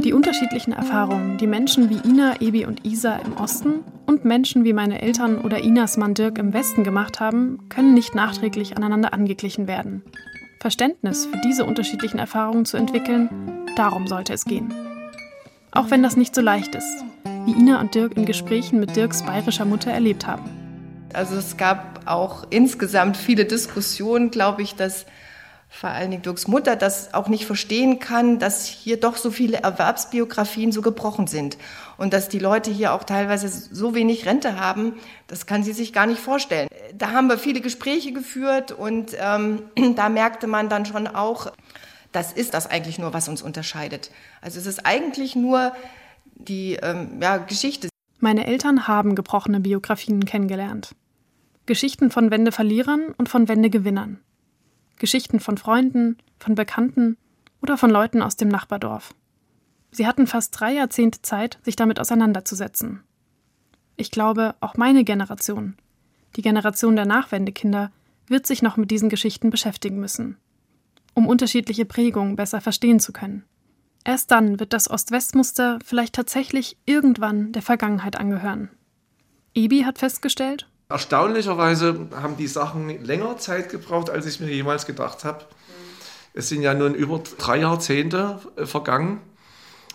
Die 0.00 0.12
unterschiedlichen 0.12 0.72
Erfahrungen, 0.72 1.38
die 1.38 1.46
Menschen 1.46 1.90
wie 1.90 2.08
Ina, 2.08 2.40
Ebi 2.40 2.66
und 2.66 2.84
Isa 2.84 3.14
im 3.18 3.36
Osten 3.36 3.84
und 4.06 4.24
Menschen 4.24 4.64
wie 4.64 4.72
meine 4.72 5.00
Eltern 5.00 5.40
oder 5.40 5.58
Inas 5.58 5.96
Mann 5.96 6.14
Dirk 6.14 6.38
im 6.38 6.52
Westen 6.52 6.82
gemacht 6.82 7.20
haben, 7.20 7.68
können 7.68 7.94
nicht 7.94 8.16
nachträglich 8.16 8.76
aneinander 8.76 9.14
angeglichen 9.14 9.68
werden. 9.68 10.02
Verständnis 10.58 11.26
für 11.26 11.40
diese 11.44 11.64
unterschiedlichen 11.64 12.18
Erfahrungen 12.18 12.64
zu 12.64 12.78
entwickeln, 12.78 13.28
darum 13.76 14.08
sollte 14.08 14.32
es 14.32 14.44
gehen. 14.44 14.74
Auch 15.70 15.92
wenn 15.92 16.02
das 16.02 16.16
nicht 16.16 16.34
so 16.34 16.40
leicht 16.40 16.74
ist 16.74 17.04
wie 17.44 17.52
Ina 17.52 17.80
und 17.80 17.94
Dirk 17.94 18.16
in 18.16 18.24
Gesprächen 18.24 18.80
mit 18.80 18.96
Dirks 18.96 19.22
bayerischer 19.22 19.64
Mutter 19.64 19.90
erlebt 19.90 20.26
haben. 20.26 20.44
Also 21.12 21.36
es 21.36 21.56
gab 21.56 22.00
auch 22.06 22.46
insgesamt 22.50 23.16
viele 23.16 23.44
Diskussionen, 23.44 24.30
glaube 24.30 24.62
ich, 24.62 24.74
dass 24.74 25.06
vor 25.68 25.90
allen 25.90 26.12
Dingen 26.12 26.22
Dirks 26.22 26.46
Mutter, 26.46 26.76
das 26.76 27.14
auch 27.14 27.28
nicht 27.28 27.46
verstehen 27.46 27.98
kann, 27.98 28.38
dass 28.38 28.64
hier 28.66 28.98
doch 28.98 29.16
so 29.16 29.30
viele 29.30 29.58
Erwerbsbiografien 29.58 30.70
so 30.70 30.82
gebrochen 30.82 31.26
sind. 31.26 31.58
Und 31.98 32.12
dass 32.12 32.28
die 32.28 32.38
Leute 32.38 32.70
hier 32.70 32.92
auch 32.92 33.02
teilweise 33.02 33.48
so 33.48 33.94
wenig 33.94 34.24
Rente 34.24 34.58
haben, 34.58 34.94
das 35.26 35.46
kann 35.46 35.64
sie 35.64 35.72
sich 35.72 35.92
gar 35.92 36.06
nicht 36.06 36.20
vorstellen. 36.20 36.68
Da 36.96 37.10
haben 37.10 37.28
wir 37.28 37.38
viele 37.38 37.60
Gespräche 37.60 38.12
geführt 38.12 38.70
und 38.72 39.16
ähm, 39.18 39.62
da 39.96 40.08
merkte 40.08 40.46
man 40.46 40.68
dann 40.68 40.86
schon 40.86 41.08
auch, 41.08 41.52
das 42.12 42.32
ist 42.32 42.54
das 42.54 42.70
eigentlich 42.70 43.00
nur, 43.00 43.12
was 43.12 43.28
uns 43.28 43.42
unterscheidet. 43.42 44.10
Also 44.40 44.60
es 44.60 44.66
ist 44.66 44.86
eigentlich 44.86 45.34
nur 45.34 45.72
die 46.34 46.74
ähm, 46.74 47.20
ja, 47.20 47.38
Geschichte. 47.38 47.88
Meine 48.20 48.46
Eltern 48.46 48.86
haben 48.88 49.14
gebrochene 49.14 49.60
Biografien 49.60 50.24
kennengelernt. 50.24 50.94
Geschichten 51.66 52.10
von 52.10 52.30
Wendeverlierern 52.30 53.14
und 53.16 53.28
von 53.28 53.48
Wendegewinnern. 53.48 54.20
Geschichten 54.98 55.40
von 55.40 55.58
Freunden, 55.58 56.18
von 56.38 56.54
Bekannten 56.54 57.16
oder 57.62 57.78
von 57.78 57.90
Leuten 57.90 58.22
aus 58.22 58.36
dem 58.36 58.48
Nachbardorf. 58.48 59.14
Sie 59.90 60.06
hatten 60.06 60.26
fast 60.26 60.58
drei 60.58 60.74
Jahrzehnte 60.74 61.22
Zeit, 61.22 61.58
sich 61.62 61.76
damit 61.76 62.00
auseinanderzusetzen. 62.00 63.02
Ich 63.96 64.10
glaube, 64.10 64.54
auch 64.60 64.76
meine 64.76 65.04
Generation, 65.04 65.76
die 66.36 66.42
Generation 66.42 66.96
der 66.96 67.06
Nachwendekinder, 67.06 67.92
wird 68.26 68.46
sich 68.46 68.62
noch 68.62 68.76
mit 68.76 68.90
diesen 68.90 69.08
Geschichten 69.08 69.50
beschäftigen 69.50 70.00
müssen, 70.00 70.36
um 71.14 71.28
unterschiedliche 71.28 71.84
Prägungen 71.84 72.36
besser 72.36 72.60
verstehen 72.60 72.98
zu 72.98 73.12
können. 73.12 73.44
Erst 74.04 74.30
dann 74.30 74.60
wird 74.60 74.72
das 74.72 74.90
Ost-West-Muster 74.90 75.78
vielleicht 75.84 76.14
tatsächlich 76.14 76.76
irgendwann 76.84 77.52
der 77.52 77.62
Vergangenheit 77.62 78.16
angehören. 78.16 78.70
Ebi 79.54 79.82
hat 79.82 79.98
festgestellt, 79.98 80.68
Erstaunlicherweise 80.88 82.08
haben 82.14 82.36
die 82.36 82.46
Sachen 82.46 83.02
länger 83.02 83.38
Zeit 83.38 83.70
gebraucht, 83.70 84.10
als 84.10 84.26
ich 84.26 84.38
mir 84.38 84.50
jemals 84.50 84.84
gedacht 84.84 85.24
habe. 85.24 85.44
Es 86.34 86.48
sind 86.48 86.62
ja 86.62 86.74
nun 86.74 86.94
über 86.94 87.22
drei 87.38 87.58
Jahrzehnte 87.58 88.40
äh, 88.56 88.66
vergangen 88.66 89.20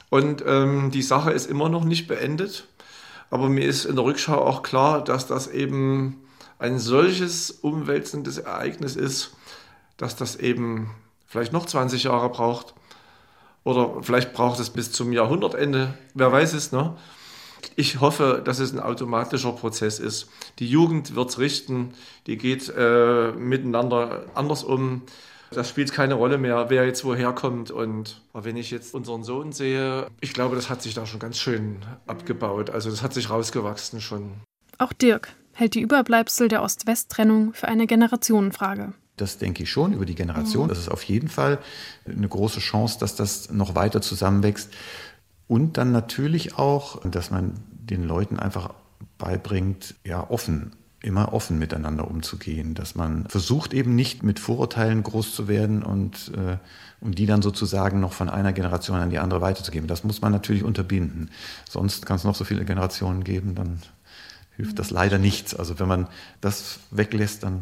und 0.10 0.44
ähm, 0.46 0.90
die 0.92 1.02
Sache 1.04 1.32
ist 1.32 1.46
immer 1.50 1.70
noch 1.70 1.84
nicht 1.84 2.08
beendet. 2.08 2.68
Aber 3.30 3.50
mir 3.50 3.66
ist 3.66 3.86
in 3.86 3.96
der 3.96 4.06
Rückschau 4.06 4.42
auch 4.42 4.64
klar, 4.64 5.04
dass 5.04 5.28
das 5.28 5.48
eben 5.48 6.24
ein 6.58 6.80
solches 6.80 7.52
umwälzendes 7.52 8.40
Ereignis 8.40 8.96
ist, 8.96 9.36
dass 9.98 10.16
das 10.16 10.36
eben 10.36 10.90
vielleicht 11.28 11.54
noch 11.54 11.68
20 11.68 12.06
Jahre 12.06 12.30
braucht. 12.30 12.74
Oder 13.64 14.02
vielleicht 14.02 14.34
braucht 14.34 14.60
es 14.60 14.70
bis 14.70 14.92
zum 14.92 15.12
Jahrhundertende, 15.12 15.94
wer 16.14 16.32
weiß 16.32 16.54
es, 16.54 16.72
ne? 16.72 16.96
Ich 17.76 18.00
hoffe, 18.00 18.42
dass 18.44 18.60
es 18.60 18.72
ein 18.72 18.80
automatischer 18.80 19.52
Prozess 19.52 20.00
ist. 20.00 20.30
Die 20.60 20.68
Jugend 20.68 21.16
wird 21.16 21.30
es 21.30 21.40
richten, 21.40 21.94
die 22.26 22.38
geht 22.38 22.72
äh, 22.76 23.32
miteinander 23.34 24.24
anders 24.34 24.64
um. 24.64 25.04
Das 25.52 25.68
spielt 25.68 25.92
keine 25.92 26.14
Rolle 26.14 26.38
mehr, 26.38 26.70
wer 26.70 26.86
jetzt 26.86 27.04
woher 27.04 27.34
kommt. 27.34 27.72
Und 27.72 28.22
wenn 28.34 28.56
ich 28.56 28.72
jetzt 28.72 28.94
unseren 28.94 29.24
Sohn 29.24 29.52
sehe, 29.52 30.08
ich 30.22 30.34
glaube, 30.34 30.56
das 30.56 30.70
hat 30.70 30.82
sich 30.82 30.94
da 30.94 31.06
schon 31.06 31.20
ganz 31.20 31.38
schön 31.38 31.78
abgebaut. 32.08 32.70
Also 32.70 32.90
das 32.90 33.02
hat 33.02 33.14
sich 33.14 33.30
rausgewachsen 33.30 34.00
schon. 34.00 34.32
Auch 34.78 34.94
Dirk 34.94 35.34
hält 35.54 35.74
die 35.76 35.82
Überbleibsel 35.82 36.48
der 36.48 36.62
Ost-West-Trennung 36.64 37.54
für 37.54 37.68
eine 37.68 37.88
Generationenfrage. 37.88 38.94
Das 39.22 39.38
denke 39.38 39.64
ich 39.64 39.72
schon 39.72 39.94
über 39.94 40.06
die 40.06 40.16
Generation. 40.16 40.66
Mhm. 40.66 40.70
Das 40.70 40.80
ist 40.80 40.90
auf 40.90 41.04
jeden 41.04 41.28
Fall 41.28 41.60
eine 42.06 42.28
große 42.28 42.60
Chance, 42.60 42.98
dass 43.00 43.16
das 43.16 43.52
noch 43.52 43.76
weiter 43.76 44.02
zusammenwächst. 44.02 44.70
Und 45.48 45.78
dann 45.78 45.92
natürlich 45.92 46.58
auch, 46.58 47.02
dass 47.10 47.32
man 47.32 47.54
den 47.70 48.04
Leuten 48.04 48.38
einfach 48.40 48.74
beibringt, 49.18 49.96
ja, 50.06 50.30
offen, 50.30 50.74
immer 51.02 51.34
offen 51.34 51.58
miteinander 51.60 52.10
umzugehen, 52.10 52.74
dass 52.74 52.96
man 52.96 53.26
versucht 53.28 53.74
eben 53.74 53.96
nicht 53.96 54.22
mit 54.24 54.40
Vorurteilen 54.40 55.02
groß 55.04 55.34
zu 55.34 55.48
werden 55.48 55.82
und, 55.82 56.32
äh, 56.36 56.58
und 57.00 57.18
die 57.18 57.26
dann 57.26 57.42
sozusagen 57.42 58.00
noch 58.00 58.14
von 58.14 58.30
einer 58.30 58.54
Generation 58.54 59.00
an 59.00 59.10
die 59.10 59.20
andere 59.20 59.42
weiterzugeben. 59.42 59.88
Das 59.88 60.04
muss 60.04 60.22
man 60.22 60.32
natürlich 60.32 60.64
unterbinden. 60.64 61.32
Sonst 61.70 62.06
kann 62.06 62.18
es 62.18 62.24
noch 62.24 62.36
so 62.36 62.44
viele 62.44 62.66
Generationen 62.66 63.24
geben, 63.24 63.56
dann 63.56 63.80
hilft 64.58 64.78
das 64.78 64.92
leider 64.92 65.18
nichts. 65.18 65.56
Also 65.56 65.80
wenn 65.80 65.88
man 65.88 66.08
das 66.42 66.80
weglässt, 66.92 67.44
dann, 67.44 67.62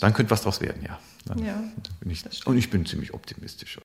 dann 0.00 0.12
könnte 0.12 0.30
was 0.30 0.42
draus 0.42 0.60
werden, 0.60 0.82
ja. 0.82 0.98
ja 1.42 1.62
ich, 2.08 2.46
und 2.46 2.58
ich 2.58 2.70
bin 2.70 2.86
ziemlich 2.86 3.14
optimistisch. 3.14 3.78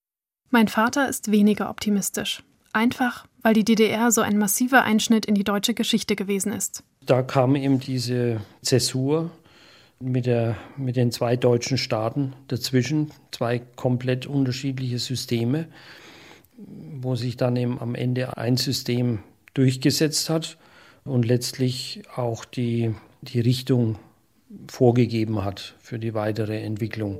Mein 0.49 0.67
Vater 0.67 1.09
ist 1.09 1.31
weniger 1.31 1.69
optimistisch. 1.69 2.43
Einfach, 2.73 3.27
weil 3.41 3.53
die 3.53 3.63
DDR 3.63 4.11
so 4.11 4.21
ein 4.21 4.37
massiver 4.37 4.83
Einschnitt 4.83 5.25
in 5.25 5.35
die 5.35 5.43
deutsche 5.43 5.73
Geschichte 5.73 6.15
gewesen 6.15 6.51
ist. 6.51 6.83
Da 7.05 7.21
kam 7.21 7.55
eben 7.55 7.79
diese 7.79 8.41
Zäsur 8.61 9.29
mit, 9.99 10.25
der, 10.25 10.57
mit 10.77 10.95
den 10.95 11.11
zwei 11.11 11.35
deutschen 11.35 11.77
Staaten 11.77 12.33
dazwischen, 12.47 13.11
zwei 13.31 13.59
komplett 13.75 14.25
unterschiedliche 14.25 14.99
Systeme, 14.99 15.67
wo 16.57 17.15
sich 17.15 17.37
dann 17.37 17.55
eben 17.55 17.79
am 17.79 17.95
Ende 17.95 18.37
ein 18.37 18.57
System 18.57 19.19
durchgesetzt 19.53 20.29
hat 20.29 20.57
und 21.03 21.25
letztlich 21.25 22.03
auch 22.15 22.45
die, 22.45 22.93
die 23.21 23.39
Richtung 23.39 23.97
vorgegeben 24.69 25.43
hat 25.43 25.75
für 25.79 25.99
die 25.99 26.13
weitere 26.13 26.61
Entwicklung. 26.61 27.19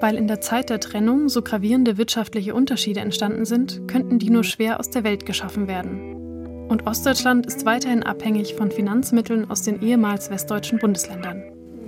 Weil 0.00 0.16
in 0.16 0.28
der 0.28 0.40
Zeit 0.40 0.70
der 0.70 0.78
Trennung 0.78 1.28
so 1.28 1.42
gravierende 1.42 1.98
wirtschaftliche 1.98 2.54
Unterschiede 2.54 3.00
entstanden 3.00 3.44
sind, 3.44 3.88
könnten 3.88 4.18
die 4.18 4.30
nur 4.30 4.44
schwer 4.44 4.78
aus 4.78 4.90
der 4.90 5.02
Welt 5.02 5.26
geschaffen 5.26 5.66
werden. 5.66 6.68
Und 6.68 6.86
Ostdeutschland 6.86 7.46
ist 7.46 7.64
weiterhin 7.66 8.02
abhängig 8.02 8.54
von 8.54 8.70
Finanzmitteln 8.70 9.50
aus 9.50 9.62
den 9.62 9.82
ehemals 9.82 10.30
westdeutschen 10.30 10.78
Bundesländern. 10.78 11.42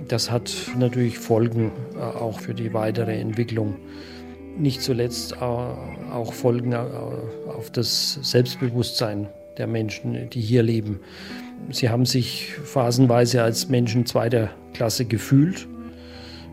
Das 0.07 0.29
hat 0.29 0.51
natürlich 0.77 1.19
Folgen 1.19 1.71
äh, 1.95 1.99
auch 1.99 2.39
für 2.39 2.53
die 2.53 2.73
weitere 2.73 3.17
Entwicklung. 3.17 3.77
Nicht 4.57 4.81
zuletzt 4.81 5.33
äh, 5.33 5.35
auch 5.37 6.33
Folgen 6.33 6.73
äh, 6.73 6.77
auf 7.47 7.71
das 7.71 8.19
Selbstbewusstsein 8.21 9.29
der 9.57 9.67
Menschen, 9.67 10.29
die 10.29 10.41
hier 10.41 10.63
leben. 10.63 10.99
Sie 11.69 11.89
haben 11.89 12.05
sich 12.05 12.53
phasenweise 12.63 13.43
als 13.43 13.69
Menschen 13.69 14.05
zweiter 14.05 14.49
Klasse 14.73 15.05
gefühlt 15.05 15.67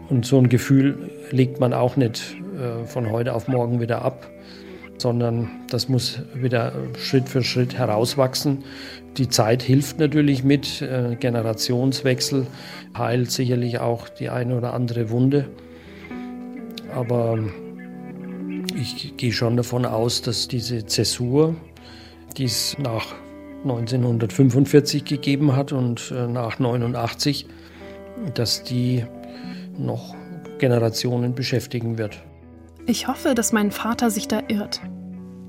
und 0.08 0.24
so 0.24 0.38
ein 0.38 0.48
Gefühl 0.48 1.11
legt 1.30 1.61
man 1.61 1.72
auch 1.72 1.96
nicht 1.96 2.37
äh, 2.58 2.87
von 2.87 3.11
heute 3.11 3.34
auf 3.34 3.46
morgen 3.46 3.80
wieder 3.80 4.02
ab, 4.02 4.28
sondern 4.96 5.50
das 5.70 5.88
muss 5.88 6.20
wieder 6.34 6.72
Schritt 6.98 7.28
für 7.28 7.42
Schritt 7.42 7.76
herauswachsen. 7.76 8.64
Die 9.18 9.28
Zeit 9.28 9.62
hilft 9.62 9.98
natürlich 9.98 10.44
mit, 10.44 10.80
äh, 10.80 11.16
Generationswechsel 11.18 12.46
heilt 12.96 13.30
sicherlich 13.30 13.80
auch 13.80 14.08
die 14.08 14.30
eine 14.30 14.56
oder 14.56 14.72
andere 14.72 15.11
Wunde. 15.11 15.48
Aber 16.94 17.38
ich 18.80 19.16
gehe 19.16 19.32
schon 19.32 19.56
davon 19.56 19.84
aus, 19.84 20.22
dass 20.22 20.48
diese 20.48 20.87
Zäsur, 20.87 21.54
die 22.38 22.44
es 22.44 22.77
nach 22.79 23.14
1945 23.64 25.05
gegeben 25.05 25.57
hat 25.57 25.72
und 25.72 26.12
äh, 26.12 26.27
nach 26.27 26.59
89, 26.59 27.46
dass 28.35 28.62
die 28.62 29.05
noch 29.77 30.14
Generationen 30.59 31.35
beschäftigen 31.35 31.98
wird. 31.98 32.22
Ich 32.87 33.09
hoffe, 33.09 33.35
dass 33.35 33.53
mein 33.53 33.70
Vater 33.70 34.11
sich 34.11 34.29
da 34.29 34.42
irrt. 34.48 34.81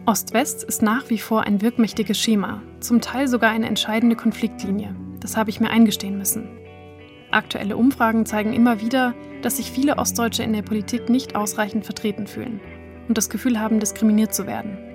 Ost-West 0.06 0.63
ist 0.63 0.82
nach 0.82 1.10
wie 1.10 1.19
vor 1.19 1.43
ein 1.43 1.62
wirkmächtiges 1.62 2.19
Schema, 2.19 2.62
zum 2.80 2.99
Teil 2.99 3.28
sogar 3.28 3.52
eine 3.52 3.67
entscheidende 3.67 4.15
Konfliktlinie. 4.15 4.95
Das 5.19 5.38
habe 5.38 5.49
ich 5.49 5.60
mir 5.60 5.69
eingestehen 5.69 6.17
müssen. 6.17 6.49
Aktuelle 7.32 7.78
Umfragen 7.78 8.25
zeigen 8.25 8.54
immer 8.54 8.82
wieder, 8.82 9.13
dass 9.43 9.58
sich 9.58 9.71
viele 9.71 9.97
Ostdeutsche 9.97 10.43
in 10.43 10.54
der 10.54 10.63
Politik 10.63 11.10
nicht 11.10 11.36
ausreichend 11.36 11.86
vertreten 11.86 12.25
fühlen 12.25 12.60
und 13.08 13.17
das 13.17 13.30
Gefühl 13.30 13.60
haben, 13.60 13.80
diskriminiert 13.80 14.34
zu 14.34 14.47
werden. 14.47 14.88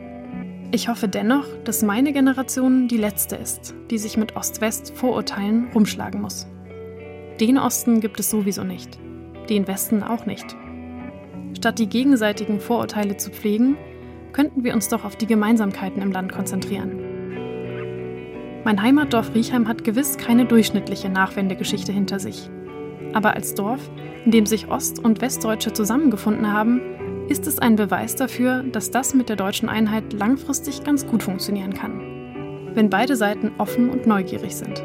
Ich 0.74 0.88
hoffe 0.88 1.06
dennoch, 1.06 1.46
dass 1.62 1.84
meine 1.84 2.12
Generation 2.12 2.88
die 2.88 2.96
letzte 2.96 3.36
ist, 3.36 3.76
die 3.92 3.98
sich 3.98 4.16
mit 4.16 4.34
Ost-West-Vorurteilen 4.34 5.68
rumschlagen 5.72 6.20
muss. 6.20 6.48
Den 7.38 7.58
Osten 7.58 8.00
gibt 8.00 8.18
es 8.18 8.28
sowieso 8.28 8.64
nicht 8.64 8.98
den 9.48 9.68
Westen 9.68 10.02
auch 10.02 10.26
nicht. 10.26 10.56
Statt 11.56 11.78
die 11.78 11.88
gegenseitigen 11.88 12.58
Vorurteile 12.58 13.16
zu 13.16 13.30
pflegen, 13.30 13.76
könnten 14.32 14.64
wir 14.64 14.74
uns 14.74 14.88
doch 14.88 15.04
auf 15.04 15.14
die 15.14 15.28
Gemeinsamkeiten 15.28 16.02
im 16.02 16.10
Land 16.10 16.32
konzentrieren. 16.32 16.98
Mein 18.64 18.82
Heimatdorf 18.82 19.32
Riechheim 19.32 19.68
hat 19.68 19.84
gewiss 19.84 20.18
keine 20.18 20.44
durchschnittliche 20.44 21.08
Nachwendegeschichte 21.08 21.92
hinter 21.92 22.18
sich. 22.18 22.50
Aber 23.12 23.34
als 23.34 23.54
Dorf, 23.54 23.92
in 24.24 24.32
dem 24.32 24.46
sich 24.46 24.66
Ost- 24.66 24.98
und 24.98 25.20
Westdeutsche 25.20 25.72
zusammengefunden 25.72 26.52
haben, 26.52 26.80
ist 27.28 27.46
es 27.46 27.58
ein 27.58 27.76
Beweis 27.76 28.16
dafür, 28.16 28.62
dass 28.62 28.90
das 28.90 29.14
mit 29.14 29.28
der 29.28 29.36
deutschen 29.36 29.68
Einheit 29.68 30.12
langfristig 30.12 30.84
ganz 30.84 31.06
gut 31.06 31.22
funktionieren 31.22 31.74
kann. 31.74 32.72
Wenn 32.74 32.90
beide 32.90 33.16
Seiten 33.16 33.52
offen 33.58 33.88
und 33.90 34.06
neugierig 34.06 34.56
sind. 34.56 34.82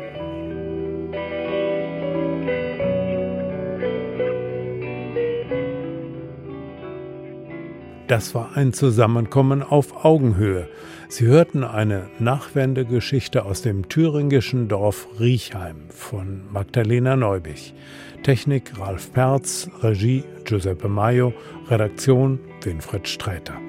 Das 8.09 8.33
war 8.33 8.57
ein 8.57 8.73
Zusammenkommen 8.73 9.61
auf 9.61 10.03
Augenhöhe. 10.03 10.67
Sie 11.09 11.27
hörten 11.27 11.63
eine 11.63 12.09
Nachwendegeschichte 12.17 13.45
aus 13.45 13.61
dem 13.61 13.87
thüringischen 13.87 14.67
Dorf 14.67 15.07
Riechheim 15.19 15.75
von 15.89 16.41
Magdalena 16.51 17.15
Neubich. 17.15 17.75
Technik 18.23 18.79
Ralf 18.79 19.13
Perz, 19.13 19.69
Regie 19.83 20.23
Giuseppe 20.43 20.89
Maio, 20.89 21.33
Redaktion 21.69 22.39
Winfried 22.63 23.07
Sträter. 23.07 23.68